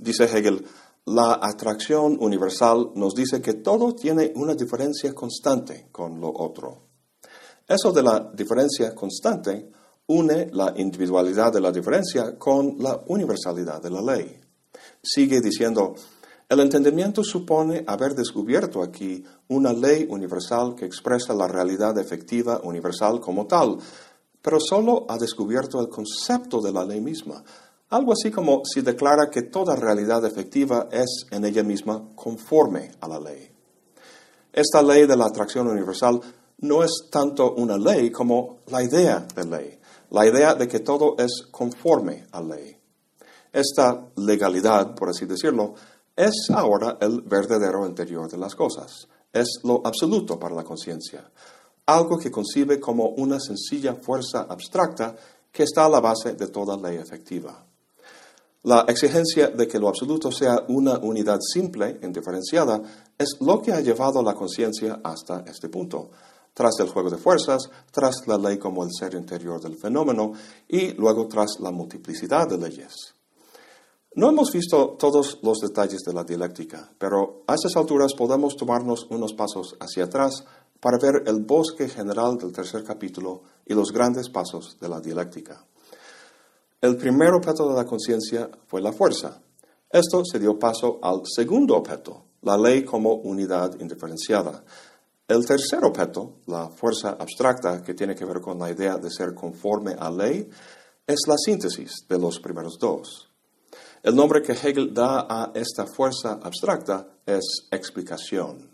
Dice 0.00 0.24
Hegel, 0.24 0.64
la 1.04 1.38
atracción 1.42 2.16
universal 2.20 2.92
nos 2.94 3.14
dice 3.14 3.42
que 3.42 3.54
todo 3.54 3.94
tiene 3.94 4.32
una 4.34 4.54
diferencia 4.54 5.12
constante 5.12 5.88
con 5.92 6.18
lo 6.18 6.32
otro. 6.34 6.86
Eso 7.68 7.92
de 7.92 8.02
la 8.02 8.30
diferencia 8.34 8.94
constante 8.94 9.70
une 10.06 10.48
la 10.52 10.72
individualidad 10.76 11.52
de 11.52 11.60
la 11.60 11.70
diferencia 11.70 12.38
con 12.38 12.76
la 12.78 12.98
universalidad 13.08 13.82
de 13.82 13.90
la 13.90 14.00
ley. 14.00 14.40
Sigue 15.02 15.42
diciendo, 15.42 15.94
el 16.48 16.60
entendimiento 16.60 17.22
supone 17.22 17.84
haber 17.86 18.14
descubierto 18.14 18.82
aquí 18.82 19.22
una 19.48 19.74
ley 19.74 20.06
universal 20.08 20.74
que 20.74 20.86
expresa 20.86 21.34
la 21.34 21.46
realidad 21.46 21.98
efectiva 21.98 22.62
universal 22.64 23.20
como 23.20 23.46
tal, 23.46 23.76
pero 24.40 24.58
solo 24.58 25.04
ha 25.10 25.18
descubierto 25.18 25.78
el 25.78 25.90
concepto 25.90 26.62
de 26.62 26.72
la 26.72 26.84
ley 26.86 27.02
misma, 27.02 27.44
algo 27.90 28.12
así 28.12 28.30
como 28.30 28.62
si 28.64 28.82
declara 28.82 29.30
que 29.30 29.42
toda 29.42 29.74
realidad 29.74 30.24
efectiva 30.24 30.88
es 30.92 31.26
en 31.30 31.44
ella 31.44 31.64
misma 31.64 32.08
conforme 32.14 32.92
a 33.00 33.08
la 33.08 33.18
ley. 33.18 33.50
Esta 34.52 34.82
ley 34.82 35.06
de 35.06 35.16
la 35.16 35.26
atracción 35.26 35.66
universal 35.66 36.20
no 36.58 36.84
es 36.84 37.08
tanto 37.10 37.54
una 37.54 37.76
ley 37.76 38.10
como 38.10 38.58
la 38.68 38.82
idea 38.82 39.26
de 39.34 39.44
ley, 39.44 39.78
la 40.10 40.26
idea 40.26 40.54
de 40.54 40.68
que 40.68 40.80
todo 40.80 41.16
es 41.18 41.46
conforme 41.50 42.26
a 42.30 42.40
ley. 42.40 42.76
Esta 43.52 44.08
legalidad, 44.16 44.94
por 44.94 45.08
así 45.08 45.26
decirlo, 45.26 45.74
es 46.14 46.48
ahora 46.54 46.96
el 47.00 47.22
verdadero 47.22 47.86
interior 47.86 48.30
de 48.30 48.38
las 48.38 48.54
cosas, 48.54 49.08
es 49.32 49.60
lo 49.64 49.82
absoluto 49.84 50.38
para 50.38 50.54
la 50.54 50.64
conciencia, 50.64 51.28
algo 51.86 52.18
que 52.18 52.30
concibe 52.30 52.78
como 52.78 53.08
una 53.08 53.40
sencilla 53.40 53.94
fuerza 53.94 54.46
abstracta 54.48 55.16
que 55.50 55.64
está 55.64 55.86
a 55.86 55.88
la 55.88 56.00
base 56.00 56.34
de 56.34 56.46
toda 56.48 56.76
ley 56.76 56.96
efectiva. 56.96 57.66
La 58.62 58.84
exigencia 58.88 59.48
de 59.48 59.66
que 59.66 59.78
lo 59.78 59.88
absoluto 59.88 60.30
sea 60.30 60.64
una 60.68 60.98
unidad 60.98 61.38
simple, 61.40 61.98
indiferenciada, 62.02 62.82
es 63.16 63.38
lo 63.40 63.62
que 63.62 63.72
ha 63.72 63.80
llevado 63.80 64.22
la 64.22 64.34
conciencia 64.34 65.00
hasta 65.02 65.44
este 65.46 65.70
punto, 65.70 66.10
tras 66.52 66.78
el 66.80 66.90
juego 66.90 67.08
de 67.08 67.16
fuerzas, 67.16 67.70
tras 67.90 68.26
la 68.26 68.36
ley 68.36 68.58
como 68.58 68.84
el 68.84 68.90
ser 68.92 69.14
interior 69.14 69.62
del 69.62 69.78
fenómeno 69.78 70.32
y 70.68 70.92
luego 70.92 71.26
tras 71.26 71.58
la 71.60 71.70
multiplicidad 71.70 72.48
de 72.48 72.58
leyes. 72.58 73.14
No 74.14 74.28
hemos 74.28 74.52
visto 74.52 74.96
todos 74.98 75.38
los 75.42 75.60
detalles 75.60 76.00
de 76.04 76.12
la 76.12 76.24
dialéctica, 76.24 76.92
pero 76.98 77.44
a 77.46 77.54
estas 77.54 77.76
alturas 77.76 78.12
podemos 78.12 78.56
tomarnos 78.56 79.06
unos 79.08 79.32
pasos 79.32 79.76
hacia 79.80 80.04
atrás 80.04 80.44
para 80.80 80.98
ver 80.98 81.22
el 81.26 81.44
bosque 81.44 81.88
general 81.88 82.36
del 82.36 82.52
tercer 82.52 82.84
capítulo 82.84 83.42
y 83.64 83.72
los 83.72 83.92
grandes 83.92 84.28
pasos 84.28 84.76
de 84.80 84.88
la 84.88 85.00
dialéctica. 85.00 85.64
El 86.82 86.96
primer 86.96 87.34
objeto 87.34 87.68
de 87.68 87.74
la 87.74 87.84
conciencia 87.84 88.48
fue 88.66 88.80
la 88.80 88.94
fuerza. 88.94 89.42
Esto 89.90 90.24
se 90.24 90.38
dio 90.38 90.58
paso 90.58 90.98
al 91.02 91.20
segundo 91.26 91.76
objeto, 91.76 92.24
la 92.40 92.56
ley 92.56 92.86
como 92.86 93.16
unidad 93.16 93.78
indiferenciada. 93.78 94.64
El 95.28 95.44
tercer 95.44 95.84
objeto, 95.84 96.38
la 96.46 96.70
fuerza 96.70 97.18
abstracta 97.20 97.82
que 97.82 97.92
tiene 97.92 98.14
que 98.14 98.24
ver 98.24 98.40
con 98.40 98.58
la 98.58 98.70
idea 98.70 98.96
de 98.96 99.10
ser 99.10 99.34
conforme 99.34 99.94
a 99.98 100.10
ley, 100.10 100.48
es 101.06 101.20
la 101.28 101.36
síntesis 101.36 102.06
de 102.08 102.18
los 102.18 102.40
primeros 102.40 102.78
dos. 102.78 103.28
El 104.02 104.16
nombre 104.16 104.40
que 104.40 104.52
Hegel 104.52 104.94
da 104.94 105.26
a 105.28 105.52
esta 105.54 105.86
fuerza 105.86 106.40
abstracta 106.42 107.06
es 107.26 107.68
explicación. 107.70 108.70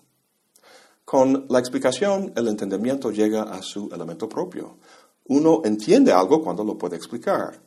Con 1.04 1.46
la 1.48 1.58
explicación, 1.58 2.32
el 2.36 2.46
entendimiento 2.46 3.10
llega 3.10 3.42
a 3.42 3.62
su 3.62 3.88
elemento 3.92 4.28
propio. 4.28 4.78
Uno 5.24 5.62
entiende 5.64 6.12
algo 6.12 6.40
cuando 6.40 6.62
lo 6.62 6.78
puede 6.78 6.94
explicar. 6.94 7.65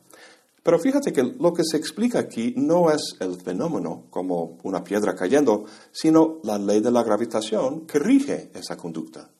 Pero 0.62 0.78
fíjate 0.78 1.12
que 1.12 1.22
lo 1.22 1.52
que 1.52 1.64
se 1.64 1.76
explica 1.76 2.18
aquí 2.18 2.54
no 2.56 2.90
es 2.90 3.16
el 3.20 3.40
fenómeno 3.40 4.06
como 4.10 4.58
una 4.62 4.84
piedra 4.84 5.14
cayendo, 5.14 5.64
sino 5.90 6.38
la 6.42 6.58
ley 6.58 6.80
de 6.80 6.90
la 6.90 7.02
gravitación 7.02 7.86
que 7.86 7.98
rige 7.98 8.50
esa 8.54 8.76
conducta. 8.76 9.30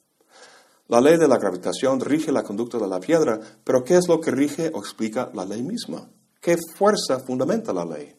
La 0.88 1.00
ley 1.00 1.18
de 1.18 1.28
la 1.28 1.38
gravitación 1.38 2.00
rige 2.00 2.32
la 2.32 2.42
conducta 2.42 2.78
de 2.78 2.88
la 2.88 2.98
piedra, 2.98 3.38
pero 3.62 3.84
¿qué 3.84 3.96
es 3.96 4.08
lo 4.08 4.20
que 4.20 4.30
rige 4.30 4.70
o 4.74 4.78
explica 4.78 5.30
la 5.34 5.44
ley 5.44 5.62
misma? 5.62 6.08
¿Qué 6.40 6.56
fuerza 6.74 7.20
fundamenta 7.20 7.72
la 7.72 7.84
ley? 7.84 8.16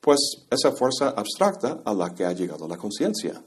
Pues 0.00 0.46
esa 0.50 0.72
fuerza 0.72 1.10
abstracta 1.10 1.82
a 1.84 1.92
la 1.92 2.14
que 2.14 2.24
ha 2.24 2.32
llegado 2.32 2.68
la 2.68 2.76
conciencia. 2.76 3.42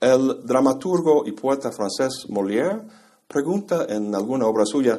El 0.00 0.46
dramaturgo 0.46 1.26
y 1.26 1.32
poeta 1.32 1.70
francés 1.70 2.26
Molière 2.30 2.82
pregunta 3.28 3.86
en 3.88 4.14
alguna 4.14 4.46
obra 4.46 4.64
suya, 4.64 4.98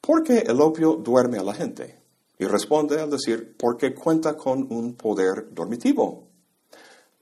¿por 0.00 0.22
qué 0.22 0.38
el 0.38 0.60
opio 0.60 0.94
duerme 0.94 1.38
a 1.38 1.42
la 1.42 1.54
gente? 1.54 1.98
Y 2.38 2.44
responde 2.44 3.00
al 3.00 3.10
decir, 3.10 3.56
porque 3.58 3.94
cuenta 3.94 4.36
con 4.36 4.72
un 4.72 4.94
poder 4.94 5.48
dormitivo. 5.52 6.28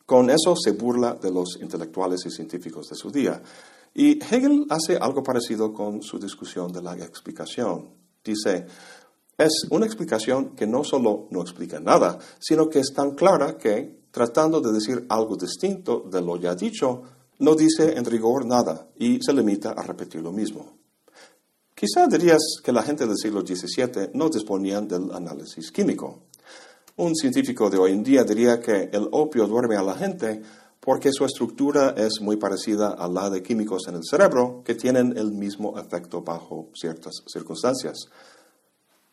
Con 0.04 0.30
eso 0.30 0.54
se 0.54 0.73
burla 0.73 1.14
de 1.14 1.30
los 1.30 1.59
intelectuales 1.61 2.25
y 2.26 2.30
científicos 2.30 2.88
de 2.88 2.97
su 2.97 3.11
día. 3.11 3.42
Y 3.95 4.23
Hegel 4.23 4.66
hace 4.68 4.97
algo 4.97 5.23
parecido 5.23 5.73
con 5.73 6.02
su 6.02 6.18
discusión 6.18 6.71
de 6.71 6.83
la 6.83 6.95
explicación. 6.97 7.90
Dice, 8.23 8.66
es 9.38 9.66
una 9.71 9.87
explicación 9.87 10.54
que 10.54 10.66
no 10.66 10.85
solo 10.85 11.28
no 11.30 11.42
explica 11.42 11.80
nada, 11.80 12.18
sino 12.38 12.68
que 12.68 12.80
es 12.80 12.92
tan 12.95 13.12
clara 13.14 13.56
que, 13.56 14.04
tratando 14.11 14.61
de 14.61 14.73
decir 14.73 15.06
algo 15.09 15.37
distinto 15.37 16.04
de 16.11 16.23
lo 16.23 16.37
ya 16.37 16.54
dicho, 16.54 17.02
no 17.38 17.54
dice 17.54 17.97
en 17.97 18.04
rigor 18.04 18.47
nada 18.47 18.88
y 18.97 19.21
se 19.21 19.33
limita 19.33 19.71
a 19.71 19.83
repetir 19.83 20.23
lo 20.23 20.33
mismo. 20.33 20.86
Quizá 21.78 22.06
dirías 22.06 22.40
que 22.64 22.73
la 22.73 22.83
gente 22.83 23.06
del 23.06 23.18
siglo 23.18 23.42
XVII 23.42 24.12
no 24.14 24.30
disponían 24.30 24.88
del 24.88 25.12
análisis 25.12 25.71
químico. 25.71 26.23
Un 26.97 27.14
científico 27.14 27.68
de 27.68 27.76
hoy 27.76 27.92
en 27.92 28.02
día 28.02 28.25
diría 28.25 28.59
que 28.59 28.88
el 28.90 29.11
opio 29.12 29.47
duerme 29.47 29.76
a 29.76 29.83
la 29.83 29.95
gente 29.95 30.40
porque 30.80 31.12
su 31.12 31.26
estructura 31.26 31.90
es 31.95 32.23
muy 32.23 32.38
parecida 32.38 32.92
a 32.92 33.06
la 33.09 33.28
de 33.28 33.42
químicos 33.42 33.88
en 33.88 33.97
el 33.97 34.06
cerebro 34.11 34.62
que 34.64 34.75
tienen 34.75 35.18
el 35.18 35.33
mismo 35.33 35.78
efecto 35.78 36.23
bajo 36.23 36.71
ciertas 36.75 37.23
circunstancias. 37.26 38.09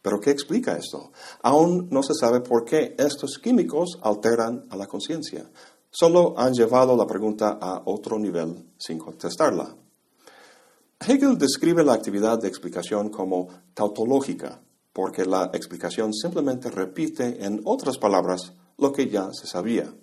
Pero 0.02 0.22
¿qué 0.22 0.32
explica 0.32 0.78
esto? 0.78 1.12
Aún 1.42 1.90
no 1.92 2.02
se 2.02 2.14
sabe 2.14 2.40
por 2.40 2.64
qué 2.64 2.96
estos 2.98 3.40
químicos 3.40 4.00
alteran 4.02 4.68
a 4.70 4.78
la 4.78 4.88
conciencia. 4.88 5.52
Solo 5.92 6.34
han 6.38 6.54
llevado 6.54 6.96
la 6.96 7.06
pregunta 7.06 7.58
a 7.60 7.82
otro 7.84 8.18
nivel 8.18 8.72
sin 8.78 9.00
contestarla. 9.00 9.83
Hegel 11.08 11.38
describe 11.38 11.84
la 11.84 11.94
actividad 11.94 12.40
de 12.40 12.48
explicación 12.48 13.10
como 13.10 13.48
tautológica, 13.74 14.62
porque 14.92 15.26
la 15.26 15.50
explicación 15.54 16.14
simplemente 16.14 16.70
repite 16.70 17.46
en 17.46 17.62
otras 17.66 17.98
palabras 17.98 18.54
lo 18.78 18.92
que 18.92 19.10
ya 19.10 19.30
se 19.34 19.48
sabía. 19.48 19.94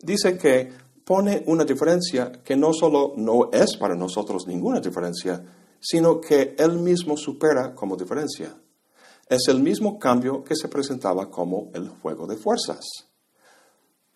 Dice 0.00 0.38
que 0.38 0.72
pone 1.04 1.42
una 1.46 1.64
diferencia 1.64 2.30
que 2.44 2.56
no 2.56 2.72
solo 2.72 3.14
no 3.16 3.50
es 3.52 3.76
para 3.76 3.94
nosotros 3.94 4.46
ninguna 4.46 4.80
diferencia, 4.80 5.42
sino 5.80 6.20
que 6.20 6.54
él 6.58 6.78
mismo 6.78 7.16
supera 7.16 7.74
como 7.74 7.96
diferencia. 7.96 8.54
Es 9.28 9.48
el 9.48 9.60
mismo 9.60 9.98
cambio 9.98 10.44
que 10.44 10.54
se 10.54 10.68
presentaba 10.68 11.30
como 11.30 11.70
el 11.74 11.88
juego 11.88 12.26
de 12.26 12.36
fuerzas. 12.36 12.84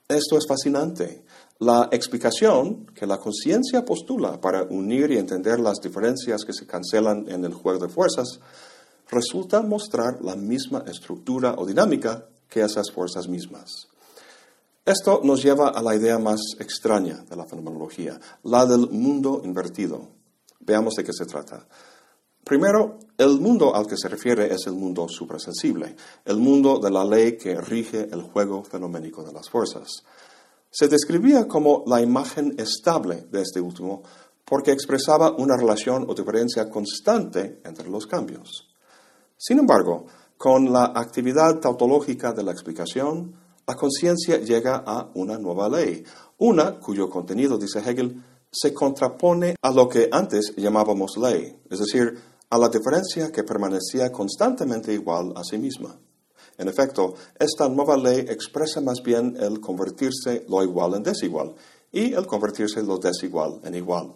Esto 0.09 0.39
es 0.39 0.47
fascinante. 0.47 1.25
La 1.59 1.89
explicación 1.91 2.85
que 2.95 3.07
la 3.07 3.17
conciencia 3.17 3.83
postula 3.83 4.39
para 4.39 4.65
unir 4.65 5.11
y 5.11 5.17
entender 5.17 5.59
las 5.59 5.81
diferencias 5.81 6.45
que 6.45 6.53
se 6.53 6.67
cancelan 6.67 7.31
en 7.31 7.47
el 7.47 7.55
juego 7.55 7.87
de 7.87 7.89
fuerzas 7.89 8.41
resulta 9.09 9.63
mostrar 9.63 10.19
la 10.21 10.37
misma 10.37 10.85
estructura 10.87 11.55
o 11.57 11.65
dinámica 11.65 12.29
que 12.51 12.61
esas 12.61 12.91
fuerzas 12.91 13.27
mismas. 13.27 13.89
Esto 14.85 15.23
nos 15.25 15.43
lleva 15.43 15.71
a 15.71 15.81
la 15.81 15.97
idea 15.97 16.19
más 16.19 16.41
extraña 16.59 17.25
de 17.27 17.37
la 17.37 17.47
fenomenología, 17.47 18.21
la 18.43 18.67
del 18.67 18.91
mundo 18.91 19.41
invertido. 19.43 20.09
Veamos 20.61 20.95
de 20.95 21.05
qué 21.05 21.13
se 21.15 21.25
trata. 21.25 21.67
Primero, 22.45 22.99
el 23.17 23.41
mundo 23.41 23.75
al 23.75 23.87
que 23.87 23.97
se 23.97 24.09
refiere 24.09 24.53
es 24.53 24.67
el 24.67 24.75
mundo 24.75 25.09
suprasensible, 25.09 25.97
el 26.27 26.37
mundo 26.37 26.79
de 26.81 26.91
la 26.91 27.05
ley 27.05 27.39
que 27.39 27.59
rige 27.59 28.11
el 28.13 28.21
juego 28.21 28.63
fenoménico 28.63 29.25
de 29.25 29.33
las 29.33 29.49
fuerzas 29.49 30.05
se 30.71 30.89
describía 30.89 31.47
como 31.47 31.85
la 31.87 32.01
imagen 32.01 32.55
estable 32.59 33.27
de 33.31 33.43
este 33.43 33.61
último 33.61 34.03
porque 34.47 34.71
expresaba 34.71 35.33
una 35.33 35.57
relación 35.57 36.07
o 36.09 36.15
diferencia 36.15 36.71
constante 36.71 37.61
entre 37.65 37.89
los 37.91 38.07
cambios. 38.07 38.69
Sin 39.37 39.59
embargo, 39.59 40.07
con 40.39 40.73
la 40.73 40.93
actividad 40.95 41.59
tautológica 41.59 42.33
de 42.33 42.45
la 42.45 42.53
explicación, 42.53 43.35
la 43.67 43.75
conciencia 43.75 44.39
llega 44.39 44.85
a 44.87 45.11
una 45.15 45.37
nueva 45.37 45.69
ley, 45.69 46.05
una 46.39 46.79
cuyo 46.79 47.11
contenido, 47.11 47.59
dice 47.59 47.81
Hegel, 47.81 48.23
se 48.51 48.73
contrapone 48.73 49.57
a 49.61 49.71
lo 49.73 49.89
que 49.89 50.09
antes 50.13 50.55
llamábamos 50.57 51.17
ley, 51.17 51.59
es 51.69 51.81
decir, 51.81 52.17
a 52.49 52.59
la 52.59 52.69
diferencia 52.69 53.33
que 53.33 53.43
permanecía 53.43 54.13
constantemente 54.13 54.93
igual 54.93 55.33
a 55.35 55.43
sí 55.43 55.59
misma. 55.59 55.99
En 56.59 56.69
efecto, 56.69 57.15
esta 57.39 57.69
nueva 57.69 57.97
ley 57.97 58.21
expresa 58.29 58.81
más 58.81 59.03
bien 59.03 59.37
el 59.39 59.61
convertirse 59.61 60.45
lo 60.49 60.63
igual 60.63 60.95
en 60.95 61.03
desigual 61.03 61.55
y 61.93 62.15
el 62.15 62.27
convertirse 62.27 62.83
lo 62.83 62.99
desigual 62.99 63.61
en 63.65 63.75
igual. 63.75 64.15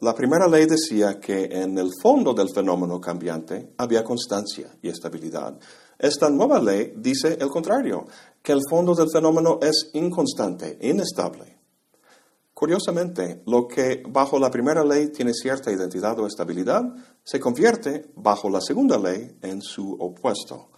La 0.00 0.14
primera 0.14 0.46
ley 0.46 0.66
decía 0.66 1.18
que 1.18 1.46
en 1.50 1.76
el 1.76 1.90
fondo 2.00 2.32
del 2.32 2.50
fenómeno 2.54 3.00
cambiante 3.00 3.72
había 3.78 4.04
constancia 4.04 4.68
y 4.80 4.88
estabilidad. 4.88 5.58
Esta 5.98 6.30
nueva 6.30 6.60
ley 6.60 6.94
dice 6.96 7.36
el 7.40 7.48
contrario, 7.48 8.06
que 8.40 8.52
el 8.52 8.60
fondo 8.70 8.94
del 8.94 9.10
fenómeno 9.12 9.58
es 9.60 9.90
inconstante, 9.94 10.78
inestable. 10.82 11.58
Curiosamente, 12.54 13.42
lo 13.46 13.66
que 13.66 14.02
bajo 14.08 14.38
la 14.38 14.50
primera 14.50 14.84
ley 14.84 15.08
tiene 15.08 15.32
cierta 15.32 15.72
identidad 15.72 16.18
o 16.18 16.26
estabilidad, 16.26 16.82
se 17.24 17.40
convierte 17.40 18.10
bajo 18.16 18.48
la 18.48 18.60
segunda 18.60 18.98
ley 18.98 19.36
en 19.42 19.60
su 19.60 19.92
opuesto. 19.94 20.70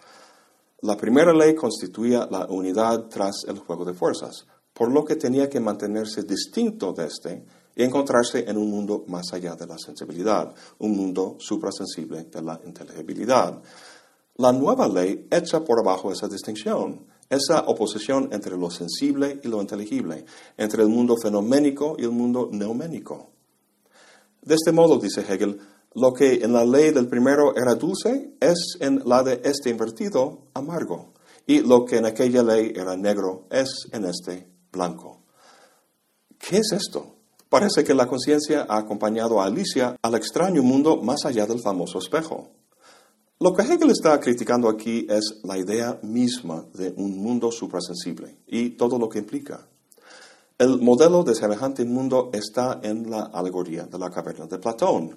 La 0.82 0.96
primera 0.96 1.34
ley 1.34 1.54
constituía 1.54 2.26
la 2.30 2.46
unidad 2.46 3.06
tras 3.08 3.44
el 3.46 3.58
juego 3.58 3.84
de 3.84 3.92
fuerzas, 3.92 4.46
por 4.72 4.90
lo 4.90 5.04
que 5.04 5.16
tenía 5.16 5.50
que 5.50 5.60
mantenerse 5.60 6.22
distinto 6.22 6.94
de 6.94 7.06
este 7.06 7.44
y 7.76 7.82
encontrarse 7.82 8.48
en 8.48 8.56
un 8.56 8.70
mundo 8.70 9.04
más 9.06 9.30
allá 9.34 9.54
de 9.56 9.66
la 9.66 9.76
sensibilidad, 9.76 10.54
un 10.78 10.96
mundo 10.96 11.36
suprasensible 11.38 12.24
de 12.24 12.42
la 12.42 12.58
inteligibilidad. 12.64 13.60
La 14.36 14.52
nueva 14.52 14.88
ley 14.88 15.26
echa 15.30 15.62
por 15.62 15.80
abajo 15.80 16.12
esa 16.12 16.28
distinción, 16.28 17.06
esa 17.28 17.60
oposición 17.66 18.30
entre 18.32 18.56
lo 18.56 18.70
sensible 18.70 19.38
y 19.42 19.48
lo 19.48 19.60
inteligible, 19.60 20.24
entre 20.56 20.82
el 20.82 20.88
mundo 20.88 21.14
fenoménico 21.22 21.96
y 21.98 22.04
el 22.04 22.10
mundo 22.10 22.48
neuménico. 22.50 23.32
De 24.40 24.54
este 24.54 24.72
modo, 24.72 24.98
dice 24.98 25.20
Hegel, 25.20 25.60
lo 25.94 26.12
que 26.12 26.34
en 26.44 26.52
la 26.52 26.64
ley 26.64 26.90
del 26.90 27.08
primero 27.08 27.56
era 27.56 27.74
dulce 27.74 28.34
es 28.40 28.76
en 28.80 29.02
la 29.04 29.22
de 29.22 29.40
este 29.44 29.70
invertido 29.70 30.46
amargo, 30.54 31.12
y 31.46 31.60
lo 31.60 31.84
que 31.84 31.96
en 31.96 32.06
aquella 32.06 32.42
ley 32.42 32.72
era 32.74 32.96
negro 32.96 33.46
es 33.50 33.88
en 33.92 34.04
este 34.04 34.48
blanco. 34.72 35.22
¿Qué 36.38 36.58
es 36.58 36.72
esto? 36.72 37.16
Parece 37.48 37.82
que 37.82 37.94
la 37.94 38.06
conciencia 38.06 38.66
ha 38.68 38.78
acompañado 38.78 39.40
a 39.40 39.46
Alicia 39.46 39.96
al 40.00 40.14
extraño 40.14 40.62
mundo 40.62 40.98
más 40.98 41.24
allá 41.24 41.46
del 41.46 41.60
famoso 41.60 41.98
espejo. 41.98 42.48
Lo 43.40 43.52
que 43.52 43.62
Hegel 43.62 43.90
está 43.90 44.20
criticando 44.20 44.68
aquí 44.68 45.06
es 45.08 45.40
la 45.42 45.58
idea 45.58 45.98
misma 46.02 46.64
de 46.74 46.94
un 46.96 47.18
mundo 47.18 47.50
suprasensible 47.50 48.36
y 48.46 48.70
todo 48.70 48.98
lo 48.98 49.08
que 49.08 49.18
implica. 49.18 49.66
El 50.58 50.78
modelo 50.80 51.24
de 51.24 51.34
semejante 51.34 51.84
mundo 51.84 52.30
está 52.32 52.80
en 52.82 53.10
la 53.10 53.22
alegoría 53.32 53.84
de 53.84 53.98
la 53.98 54.10
caverna 54.10 54.46
de 54.46 54.58
Platón, 54.58 55.16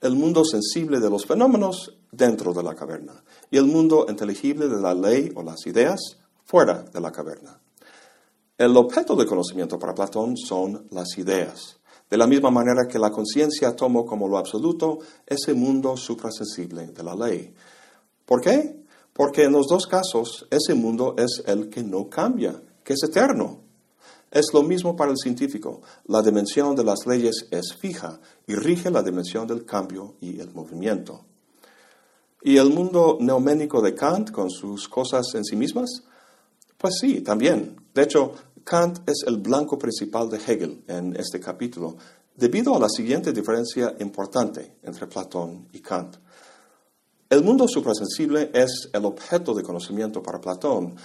el 0.00 0.14
mundo 0.14 0.44
sensible 0.44 1.00
de 1.00 1.10
los 1.10 1.26
fenómenos 1.26 1.96
dentro 2.10 2.52
de 2.52 2.62
la 2.62 2.74
caverna 2.74 3.22
y 3.50 3.58
el 3.58 3.66
mundo 3.66 4.06
inteligible 4.08 4.68
de 4.68 4.80
la 4.80 4.94
ley 4.94 5.30
o 5.34 5.42
las 5.42 5.66
ideas 5.66 6.18
fuera 6.44 6.82
de 6.82 7.00
la 7.00 7.12
caverna. 7.12 7.60
El 8.56 8.76
objeto 8.76 9.14
de 9.16 9.26
conocimiento 9.26 9.78
para 9.78 9.94
Platón 9.94 10.36
son 10.36 10.86
las 10.90 11.16
ideas, 11.18 11.78
de 12.10 12.16
la 12.16 12.26
misma 12.26 12.50
manera 12.50 12.88
que 12.88 12.98
la 12.98 13.10
conciencia 13.10 13.74
tomó 13.76 14.04
como 14.04 14.28
lo 14.28 14.36
absoluto 14.36 14.98
ese 15.26 15.54
mundo 15.54 15.96
suprasensible 15.96 16.88
de 16.88 17.02
la 17.02 17.14
ley. 17.14 17.54
¿Por 18.26 18.40
qué? 18.40 18.84
Porque 19.12 19.44
en 19.44 19.52
los 19.52 19.66
dos 19.68 19.86
casos 19.86 20.46
ese 20.50 20.74
mundo 20.74 21.14
es 21.16 21.42
el 21.46 21.68
que 21.68 21.82
no 21.82 22.08
cambia, 22.08 22.60
que 22.82 22.94
es 22.94 23.02
eterno, 23.02 23.60
es 24.30 24.46
lo 24.52 24.62
mismo 24.62 24.94
para 24.94 25.10
el 25.10 25.18
científico. 25.18 25.82
La 26.06 26.22
dimensión 26.22 26.76
de 26.76 26.84
las 26.84 27.06
leyes 27.06 27.46
es 27.50 27.74
fija 27.74 28.20
y 28.46 28.54
rige 28.54 28.90
la 28.90 29.02
dimensión 29.02 29.46
del 29.46 29.64
cambio 29.64 30.14
y 30.20 30.40
el 30.40 30.52
movimiento. 30.52 31.24
¿Y 32.42 32.56
el 32.56 32.70
mundo 32.70 33.18
neoménico 33.20 33.82
de 33.82 33.94
Kant 33.94 34.30
con 34.30 34.50
sus 34.50 34.88
cosas 34.88 35.26
en 35.34 35.44
sí 35.44 35.56
mismas? 35.56 36.04
Pues 36.78 36.94
sí, 36.98 37.20
también. 37.20 37.76
De 37.92 38.02
hecho, 38.02 38.32
Kant 38.64 39.00
es 39.08 39.24
el 39.26 39.38
blanco 39.38 39.78
principal 39.78 40.30
de 40.30 40.38
Hegel 40.38 40.84
en 40.86 41.14
este 41.16 41.40
capítulo, 41.40 41.96
debido 42.36 42.74
a 42.74 42.78
la 42.78 42.88
siguiente 42.88 43.32
diferencia 43.32 43.94
importante 43.98 44.76
entre 44.82 45.06
Platón 45.06 45.68
y 45.72 45.80
Kant. 45.80 46.16
El 47.28 47.44
mundo 47.44 47.68
suprasensible 47.68 48.50
es 48.54 48.88
el 48.92 49.04
objeto 49.04 49.52
de 49.52 49.62
conocimiento 49.62 50.22
para 50.22 50.40
Platón, 50.40 50.96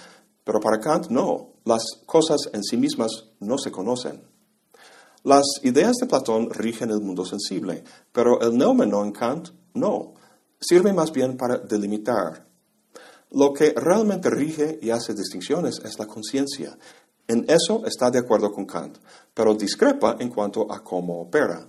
pero 0.42 0.58
para 0.60 0.80
Kant 0.80 1.08
no, 1.08 1.55
las 1.66 1.82
cosas 2.06 2.48
en 2.52 2.62
sí 2.62 2.76
mismas 2.76 3.26
no 3.40 3.58
se 3.58 3.72
conocen. 3.72 4.22
Las 5.24 5.44
ideas 5.64 5.96
de 6.00 6.06
Platón 6.06 6.48
rigen 6.50 6.90
el 6.90 7.00
mundo 7.00 7.24
sensible, 7.24 7.82
pero 8.12 8.40
el 8.40 8.56
neómeno 8.56 9.04
en 9.04 9.10
Kant 9.10 9.48
no. 9.74 10.14
Sirve 10.60 10.92
más 10.92 11.10
bien 11.10 11.36
para 11.36 11.58
delimitar. 11.58 12.46
Lo 13.32 13.52
que 13.52 13.74
realmente 13.76 14.30
rige 14.30 14.78
y 14.80 14.90
hace 14.90 15.12
distinciones 15.12 15.80
es 15.84 15.98
la 15.98 16.06
conciencia. 16.06 16.78
En 17.26 17.44
eso 17.48 17.84
está 17.84 18.12
de 18.12 18.20
acuerdo 18.20 18.52
con 18.52 18.64
Kant, 18.64 18.98
pero 19.34 19.52
discrepa 19.56 20.16
en 20.20 20.28
cuanto 20.28 20.72
a 20.72 20.84
cómo 20.84 21.20
opera. 21.20 21.66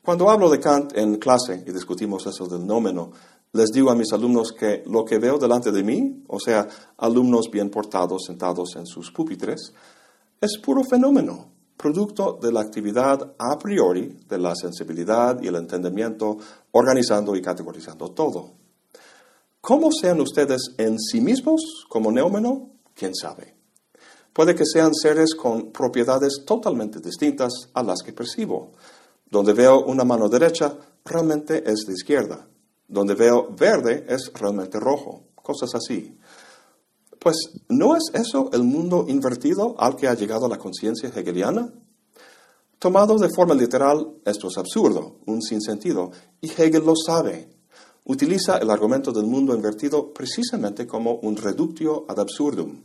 Cuando 0.00 0.30
hablo 0.30 0.48
de 0.48 0.60
Kant 0.60 0.96
en 0.96 1.16
clase 1.16 1.64
y 1.66 1.72
discutimos 1.72 2.24
eso 2.28 2.46
del 2.46 2.64
nómeno, 2.64 3.10
les 3.52 3.70
digo 3.70 3.90
a 3.90 3.94
mis 3.94 4.12
alumnos 4.12 4.52
que 4.52 4.82
lo 4.86 5.04
que 5.04 5.18
veo 5.18 5.38
delante 5.38 5.72
de 5.72 5.82
mí, 5.82 6.24
o 6.28 6.38
sea, 6.38 6.68
alumnos 6.98 7.50
bien 7.50 7.70
portados 7.70 8.24
sentados 8.26 8.76
en 8.76 8.86
sus 8.86 9.10
pupitres, 9.10 9.72
es 10.40 10.58
puro 10.58 10.82
fenómeno, 10.84 11.52
producto 11.76 12.38
de 12.40 12.52
la 12.52 12.60
actividad 12.60 13.34
a 13.38 13.58
priori 13.58 14.18
de 14.28 14.38
la 14.38 14.54
sensibilidad 14.54 15.40
y 15.40 15.46
el 15.46 15.56
entendimiento, 15.56 16.36
organizando 16.72 17.34
y 17.34 17.42
categorizando 17.42 18.10
todo. 18.10 18.52
¿Cómo 19.60 19.90
sean 19.92 20.20
ustedes 20.20 20.74
en 20.76 20.98
sí 20.98 21.20
mismos 21.20 21.86
como 21.88 22.12
neómeno? 22.12 22.70
¿Quién 22.94 23.14
sabe? 23.14 23.54
Puede 24.32 24.54
que 24.54 24.64
sean 24.64 24.94
seres 24.94 25.34
con 25.34 25.72
propiedades 25.72 26.44
totalmente 26.46 27.00
distintas 27.00 27.70
a 27.74 27.82
las 27.82 28.02
que 28.02 28.12
percibo. 28.12 28.72
Donde 29.28 29.52
veo 29.52 29.84
una 29.84 30.04
mano 30.04 30.28
derecha, 30.28 30.76
realmente 31.04 31.64
es 31.68 31.84
de 31.86 31.94
izquierda. 31.94 32.46
Donde 32.88 33.14
veo 33.14 33.54
verde 33.54 34.06
es 34.08 34.32
realmente 34.34 34.80
rojo, 34.80 35.28
cosas 35.36 35.74
así. 35.74 36.18
Pues, 37.18 37.36
¿no 37.68 37.94
es 37.94 38.10
eso 38.14 38.50
el 38.52 38.64
mundo 38.64 39.04
invertido 39.08 39.76
al 39.78 39.96
que 39.96 40.08
ha 40.08 40.14
llegado 40.14 40.48
la 40.48 40.58
conciencia 40.58 41.08
hegeliana? 41.08 41.72
Tomado 42.78 43.18
de 43.18 43.28
forma 43.28 43.54
literal, 43.54 44.14
esto 44.24 44.48
es 44.48 44.56
absurdo, 44.56 45.18
un 45.26 45.42
sinsentido, 45.42 46.12
y 46.40 46.48
Hegel 46.48 46.84
lo 46.84 46.94
sabe. 46.94 47.50
Utiliza 48.04 48.58
el 48.58 48.70
argumento 48.70 49.12
del 49.12 49.26
mundo 49.26 49.54
invertido 49.54 50.12
precisamente 50.12 50.86
como 50.86 51.14
un 51.16 51.36
reductio 51.36 52.06
ad 52.08 52.20
absurdum 52.20 52.84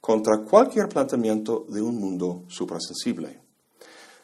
contra 0.00 0.42
cualquier 0.42 0.88
planteamiento 0.88 1.64
de 1.68 1.82
un 1.82 1.96
mundo 1.96 2.44
suprasensible. 2.48 3.42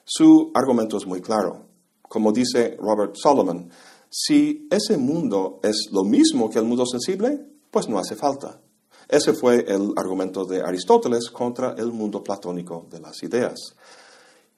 Su 0.04 0.50
argumento 0.54 0.96
es 0.96 1.06
muy 1.06 1.20
claro. 1.20 1.66
Como 2.02 2.32
dice 2.32 2.76
Robert 2.80 3.14
Solomon, 3.14 3.70
si 4.10 4.66
ese 4.70 4.96
mundo 4.96 5.60
es 5.62 5.88
lo 5.92 6.04
mismo 6.04 6.50
que 6.50 6.58
el 6.58 6.64
mundo 6.64 6.86
sensible, 6.86 7.46
pues 7.70 7.88
no 7.88 7.98
hace 7.98 8.16
falta. 8.16 8.60
Ese 9.08 9.32
fue 9.32 9.64
el 9.66 9.92
argumento 9.96 10.44
de 10.44 10.60
Aristóteles 10.62 11.30
contra 11.30 11.74
el 11.78 11.92
mundo 11.92 12.22
platónico 12.22 12.86
de 12.90 13.00
las 13.00 13.22
ideas. 13.22 13.74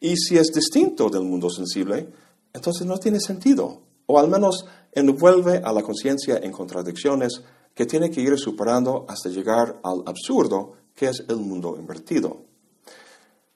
Y 0.00 0.16
si 0.16 0.36
es 0.38 0.48
distinto 0.48 1.08
del 1.08 1.22
mundo 1.22 1.50
sensible, 1.50 2.08
entonces 2.52 2.86
no 2.86 2.98
tiene 2.98 3.20
sentido, 3.20 3.82
o 4.06 4.18
al 4.18 4.28
menos 4.28 4.64
envuelve 4.92 5.60
a 5.64 5.72
la 5.72 5.82
conciencia 5.82 6.38
en 6.42 6.50
contradicciones 6.50 7.42
que 7.74 7.86
tiene 7.86 8.10
que 8.10 8.20
ir 8.20 8.36
superando 8.38 9.06
hasta 9.08 9.28
llegar 9.28 9.80
al 9.84 10.02
absurdo 10.06 10.72
que 10.94 11.08
es 11.08 11.24
el 11.28 11.36
mundo 11.36 11.76
invertido. 11.78 12.49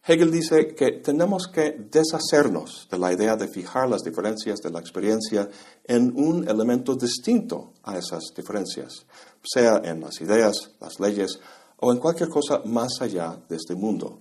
Hegel 0.07 0.31
dice 0.31 0.75
que 0.75 0.93
tenemos 0.93 1.49
que 1.49 1.89
deshacernos 1.91 2.87
de 2.91 2.99
la 2.99 3.15
idea 3.15 3.37
de 3.37 3.49
fijar 3.49 3.89
las 3.89 4.03
diferencias 4.03 4.61
de 4.61 4.71
la 4.71 4.79
experiencia 4.79 5.49
en 5.83 6.13
un 6.15 6.47
elemento 6.47 6.95
distinto 6.95 7.73
a 7.83 7.97
esas 7.97 8.25
diferencias, 8.37 9.07
sea 9.43 9.81
en 9.83 10.03
las 10.03 10.21
ideas, 10.21 10.73
las 10.79 11.01
leyes 11.01 11.41
o 11.79 11.91
en 11.91 11.99
cualquier 11.99 12.29
cosa 12.29 12.61
más 12.67 13.01
allá 13.01 13.35
de 13.49 13.57
este 13.57 13.75
mundo. 13.75 14.21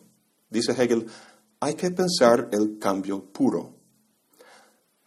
Dice 0.50 0.72
Hegel, 0.72 1.06
hay 1.60 1.74
que 1.74 1.91
pensar 1.91 2.48
el 2.54 2.80
cambio 2.80 3.22
puro. 3.34 3.74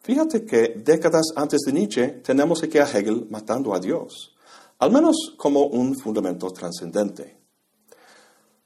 Fíjate 0.02 0.44
que 0.44 0.82
décadas 0.84 1.32
antes 1.36 1.60
de 1.62 1.72
Nietzsche 1.72 2.08
tenemos 2.22 2.62
aquí 2.62 2.76
a 2.76 2.84
Hegel 2.84 3.28
matando 3.30 3.74
a 3.74 3.80
Dios, 3.80 4.36
al 4.78 4.92
menos 4.92 5.34
como 5.38 5.68
un 5.68 5.98
fundamento 5.98 6.50
trascendente. 6.50 7.40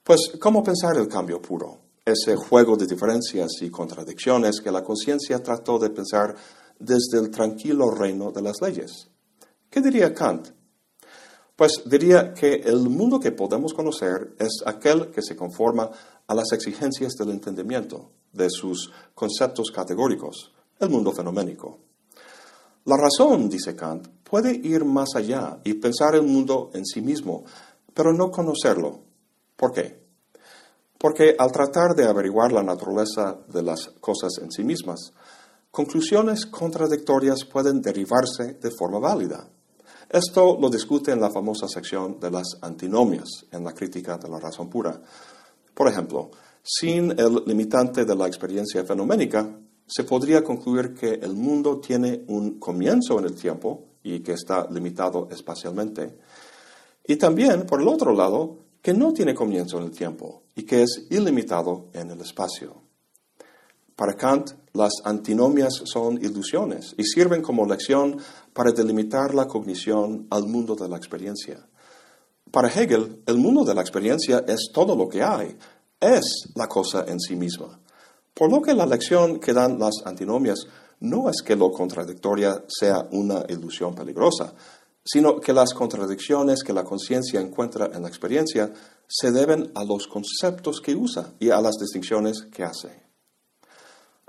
Pues, 0.03 0.33
¿cómo 0.41 0.65
pensar 0.65 0.97
el 0.97 1.07
cambio 1.07 1.41
puro? 1.41 1.90
Ese 2.05 2.37
juego 2.37 2.77
de 2.77 2.87
diferencias 2.87 3.51
y 3.61 3.71
contradicciones 3.71 4.61
que 4.61 4.71
la 4.71 4.83
conciencia 4.83 5.43
trató 5.43 5.79
de 5.79 5.91
pensar 5.91 6.35
desde 6.79 7.19
el 7.19 7.31
tranquilo 7.31 7.91
reino 7.91 8.33
de 8.33 8.43
las 8.43 8.61
leyes. 8.61 9.09
¿Qué 9.69 9.81
diría 9.81 10.15
Kant? 10.15 10.49
Pues 11.55 11.83
diría 11.85 12.33
que 12.33 12.55
el 12.55 12.89
mundo 12.89 13.21
que 13.21 13.33
podemos 13.33 13.75
conocer 13.75 14.35
es 14.39 14.63
aquel 14.65 15.11
que 15.11 15.23
se 15.23 15.37
conforma 15.37 15.91
a 16.27 16.35
las 16.35 16.53
exigencias 16.53 17.13
del 17.15 17.31
entendimiento, 17.31 18.13
de 18.33 18.49
sus 18.49 18.91
conceptos 19.15 19.71
categóricos, 19.71 20.53
el 20.79 20.89
mundo 20.89 21.13
fenoménico. 21.13 21.81
La 22.87 22.97
razón, 22.97 23.51
dice 23.51 23.77
Kant, 23.77 24.09
puede 24.25 24.55
ir 24.55 24.87
más 24.87 25.11
allá 25.15 25.61
y 25.63 25.75
pensar 25.75 26.15
el 26.15 26.23
mundo 26.23 26.71
en 26.73 26.87
sí 26.87 27.03
mismo, 27.03 27.45
pero 27.93 28.15
no 28.15 28.31
conocerlo. 28.31 29.01
¿Por 29.55 29.73
qué? 29.73 30.00
Porque 31.01 31.35
al 31.39 31.51
tratar 31.51 31.95
de 31.95 32.05
averiguar 32.05 32.53
la 32.53 32.63
naturaleza 32.63 33.39
de 33.49 33.63
las 33.63 33.89
cosas 34.01 34.33
en 34.43 34.53
sí 34.53 34.63
mismas, 34.63 35.15
conclusiones 35.71 36.45
contradictorias 36.45 37.47
pueden 37.51 37.81
derivarse 37.81 38.59
de 38.61 38.71
forma 38.71 38.99
válida. 38.99 39.49
Esto 40.11 40.59
lo 40.61 40.69
discute 40.69 41.13
en 41.13 41.21
la 41.23 41.31
famosa 41.31 41.69
sección 41.69 42.21
de 42.21 42.31
las 42.31 42.59
antinomias 42.61 43.47
en 43.51 43.65
la 43.65 43.73
crítica 43.73 44.19
de 44.19 44.29
la 44.29 44.39
razón 44.39 44.69
pura. 44.69 45.01
Por 45.73 45.89
ejemplo, 45.89 46.33
sin 46.63 47.13
el 47.19 47.45
limitante 47.47 48.05
de 48.05 48.15
la 48.15 48.27
experiencia 48.27 48.85
fenoménica, 48.85 49.49
se 49.87 50.05
podría 50.05 50.45
concluir 50.45 50.93
que 50.93 51.15
el 51.15 51.33
mundo 51.33 51.81
tiene 51.81 52.25
un 52.29 52.59
comienzo 52.59 53.19
en 53.19 53.25
el 53.25 53.35
tiempo 53.35 53.87
y 54.03 54.21
que 54.21 54.33
está 54.33 54.69
limitado 54.71 55.29
espacialmente. 55.31 56.19
Y 57.07 57.17
también, 57.17 57.65
por 57.65 57.81
el 57.81 57.89
otro 57.89 58.13
lado, 58.13 58.70
que 58.83 58.95
no 58.95 59.13
tiene 59.13 59.35
comienzo 59.35 59.79
en 59.79 59.85
el 59.85 59.91
tiempo 59.91 60.43
y 60.55 60.63
que 60.65 60.83
es 60.83 61.07
ilimitado 61.11 61.89
en 61.93 62.11
el 62.11 62.21
espacio. 62.21 62.83
Para 63.95 64.15
Kant, 64.15 64.53
las 64.73 64.93
antinomias 65.05 65.83
son 65.85 66.17
ilusiones 66.25 66.95
y 66.97 67.05
sirven 67.05 67.43
como 67.43 67.67
lección 67.67 68.19
para 68.55 68.73
delimitar 68.73 69.35
la 69.35 69.47
cognición 69.47 70.27
al 70.31 70.47
mundo 70.47 70.75
de 70.75 70.89
la 70.89 70.97
experiencia. 70.97 71.67
Para 72.51 72.69
Hegel, 72.69 73.23
el 73.27 73.37
mundo 73.37 73.65
de 73.65 73.75
la 73.75 73.83
experiencia 73.83 74.43
es 74.49 74.71
todo 74.73 74.97
lo 74.97 75.09
que 75.09 75.23
hay, 75.23 75.57
es 76.01 76.49
la 76.55 76.67
cosa 76.67 77.05
en 77.07 77.21
sí 77.21 77.37
misma. 77.37 77.79
Por 78.33 78.51
lo 78.51 78.63
que 78.63 78.73
la 78.73 78.87
lección 78.87 79.39
que 79.39 79.53
dan 79.53 79.79
las 79.79 79.97
antinomias 80.07 80.67
no 81.01 81.29
es 81.29 81.43
que 81.43 81.57
lo 81.57 81.71
contradictoria 81.71 82.65
sea 82.69 83.07
una 83.13 83.45
ilusión 83.49 83.95
peligrosa, 83.95 84.55
sino 85.05 85.41
que 85.41 85.53
las 85.53 85.75
contradicciones 85.75 86.63
que 86.63 86.73
la 86.73 86.85
conciencia 86.85 87.41
encuentra 87.41 87.91
en 87.93 88.03
la 88.03 88.09
experiencia 88.09 88.73
se 89.07 89.33
deben 89.33 89.73
a 89.75 89.85
los 89.85 90.07
conceptos 90.07 90.81
que 90.81 90.95
usa 90.95 91.33
y 91.39 91.51
a 91.51 91.61
las 91.61 91.77
distinciones 91.77 92.43
que 92.53 92.65
hace. 92.65 93.11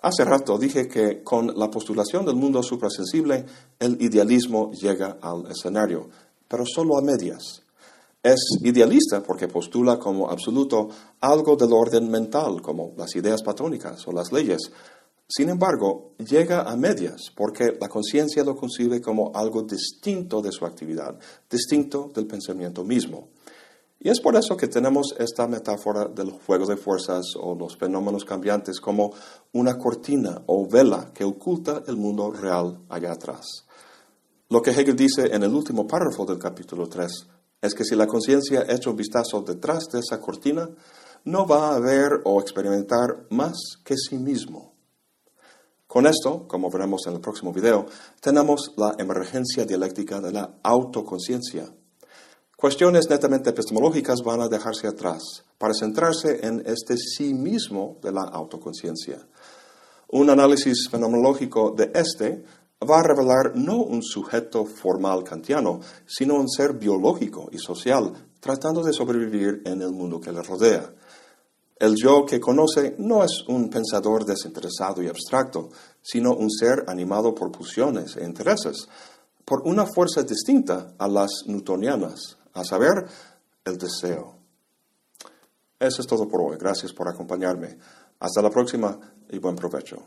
Hace 0.03 0.25
rato 0.25 0.57
dije 0.57 0.87
que 0.87 1.21
con 1.23 1.53
la 1.55 1.69
postulación 1.69 2.25
del 2.25 2.35
mundo 2.35 2.63
suprasensible, 2.63 3.45
el 3.77 4.01
idealismo 4.01 4.71
llega 4.71 5.17
al 5.21 5.45
escenario, 5.51 6.09
pero 6.47 6.63
solo 6.65 6.97
a 6.97 7.01
medias. 7.01 7.61
Es 8.23 8.39
idealista 8.61 9.21
porque 9.21 9.47
postula 9.47 9.99
como 9.99 10.29
absoluto 10.29 10.89
algo 11.19 11.55
del 11.55 11.73
orden 11.73 12.09
mental, 12.09 12.61
como 12.61 12.93
las 12.97 13.15
ideas 13.15 13.43
platónicas 13.43 14.07
o 14.07 14.11
las 14.11 14.31
leyes. 14.31 14.71
Sin 15.33 15.47
embargo, 15.47 16.11
llega 16.17 16.63
a 16.63 16.75
medias 16.75 17.31
porque 17.33 17.77
la 17.79 17.87
conciencia 17.87 18.43
lo 18.43 18.57
concibe 18.57 18.99
como 18.99 19.31
algo 19.33 19.61
distinto 19.61 20.41
de 20.41 20.51
su 20.51 20.65
actividad, 20.65 21.17
distinto 21.49 22.11
del 22.13 22.27
pensamiento 22.27 22.83
mismo. 22.83 23.29
Y 23.97 24.09
es 24.09 24.19
por 24.19 24.35
eso 24.35 24.57
que 24.57 24.67
tenemos 24.67 25.15
esta 25.17 25.47
metáfora 25.47 26.09
del 26.09 26.31
juego 26.31 26.65
de 26.65 26.75
fuerzas 26.75 27.27
o 27.39 27.55
los 27.55 27.77
fenómenos 27.77 28.25
cambiantes 28.25 28.81
como 28.81 29.13
una 29.53 29.77
cortina 29.77 30.41
o 30.47 30.67
vela 30.67 31.11
que 31.13 31.23
oculta 31.23 31.81
el 31.87 31.95
mundo 31.95 32.31
real 32.31 32.81
allá 32.89 33.13
atrás. 33.13 33.65
Lo 34.49 34.61
que 34.61 34.71
Hegel 34.71 34.97
dice 34.97 35.33
en 35.33 35.43
el 35.43 35.55
último 35.55 35.87
párrafo 35.87 36.25
del 36.25 36.39
capítulo 36.39 36.89
3 36.89 37.27
es 37.61 37.73
que 37.73 37.85
si 37.85 37.95
la 37.95 38.07
conciencia 38.07 38.65
echa 38.67 38.89
un 38.89 38.97
vistazo 38.97 39.43
detrás 39.43 39.85
de 39.93 39.99
esa 39.99 40.19
cortina, 40.19 40.69
no 41.23 41.47
va 41.47 41.73
a 41.73 41.79
ver 41.79 42.19
o 42.25 42.41
experimentar 42.41 43.27
más 43.29 43.55
que 43.85 43.95
sí 43.95 44.17
mismo. 44.17 44.70
Con 45.91 46.07
esto, 46.07 46.47
como 46.47 46.71
veremos 46.71 47.01
en 47.07 47.15
el 47.15 47.19
próximo 47.19 47.51
video, 47.51 47.85
tenemos 48.21 48.71
la 48.77 48.95
emergencia 48.97 49.65
dialéctica 49.65 50.21
de 50.21 50.31
la 50.31 50.53
autoconciencia. 50.63 51.65
Cuestiones 52.55 53.09
netamente 53.09 53.49
epistemológicas 53.49 54.21
van 54.23 54.39
a 54.39 54.47
dejarse 54.47 54.87
atrás 54.87 55.43
para 55.57 55.73
centrarse 55.73 56.47
en 56.47 56.63
este 56.65 56.95
sí 56.95 57.33
mismo 57.33 57.97
de 58.01 58.13
la 58.13 58.21
autoconciencia. 58.21 59.19
Un 60.07 60.29
análisis 60.29 60.87
fenomenológico 60.89 61.71
de 61.71 61.91
este 61.93 62.45
va 62.89 62.99
a 62.99 63.03
revelar 63.03 63.51
no 63.55 63.83
un 63.83 64.01
sujeto 64.01 64.63
formal 64.63 65.25
kantiano, 65.25 65.81
sino 66.05 66.35
un 66.35 66.47
ser 66.47 66.71
biológico 66.71 67.49
y 67.51 67.57
social 67.57 68.13
tratando 68.39 68.81
de 68.81 68.93
sobrevivir 68.93 69.61
en 69.65 69.81
el 69.81 69.91
mundo 69.91 70.21
que 70.21 70.31
le 70.31 70.41
rodea. 70.41 70.93
El 71.81 71.95
yo 71.95 72.27
que 72.27 72.39
conoce 72.39 72.93
no 72.99 73.23
es 73.23 73.43
un 73.47 73.67
pensador 73.67 74.23
desinteresado 74.23 75.01
y 75.01 75.07
abstracto, 75.07 75.69
sino 75.99 76.35
un 76.35 76.47
ser 76.51 76.83
animado 76.85 77.33
por 77.33 77.51
pulsiones 77.51 78.17
e 78.17 78.23
intereses, 78.23 78.87
por 79.43 79.63
una 79.65 79.87
fuerza 79.87 80.21
distinta 80.21 80.93
a 80.99 81.07
las 81.07 81.31
newtonianas, 81.47 82.37
a 82.53 82.63
saber, 82.63 83.07
el 83.65 83.79
deseo. 83.79 84.35
Eso 85.79 86.01
es 86.03 86.07
todo 86.07 86.27
por 86.27 86.41
hoy. 86.41 86.57
Gracias 86.59 86.93
por 86.93 87.09
acompañarme. 87.09 87.79
Hasta 88.19 88.43
la 88.43 88.51
próxima 88.51 88.99
y 89.31 89.39
buen 89.39 89.55
provecho. 89.55 90.03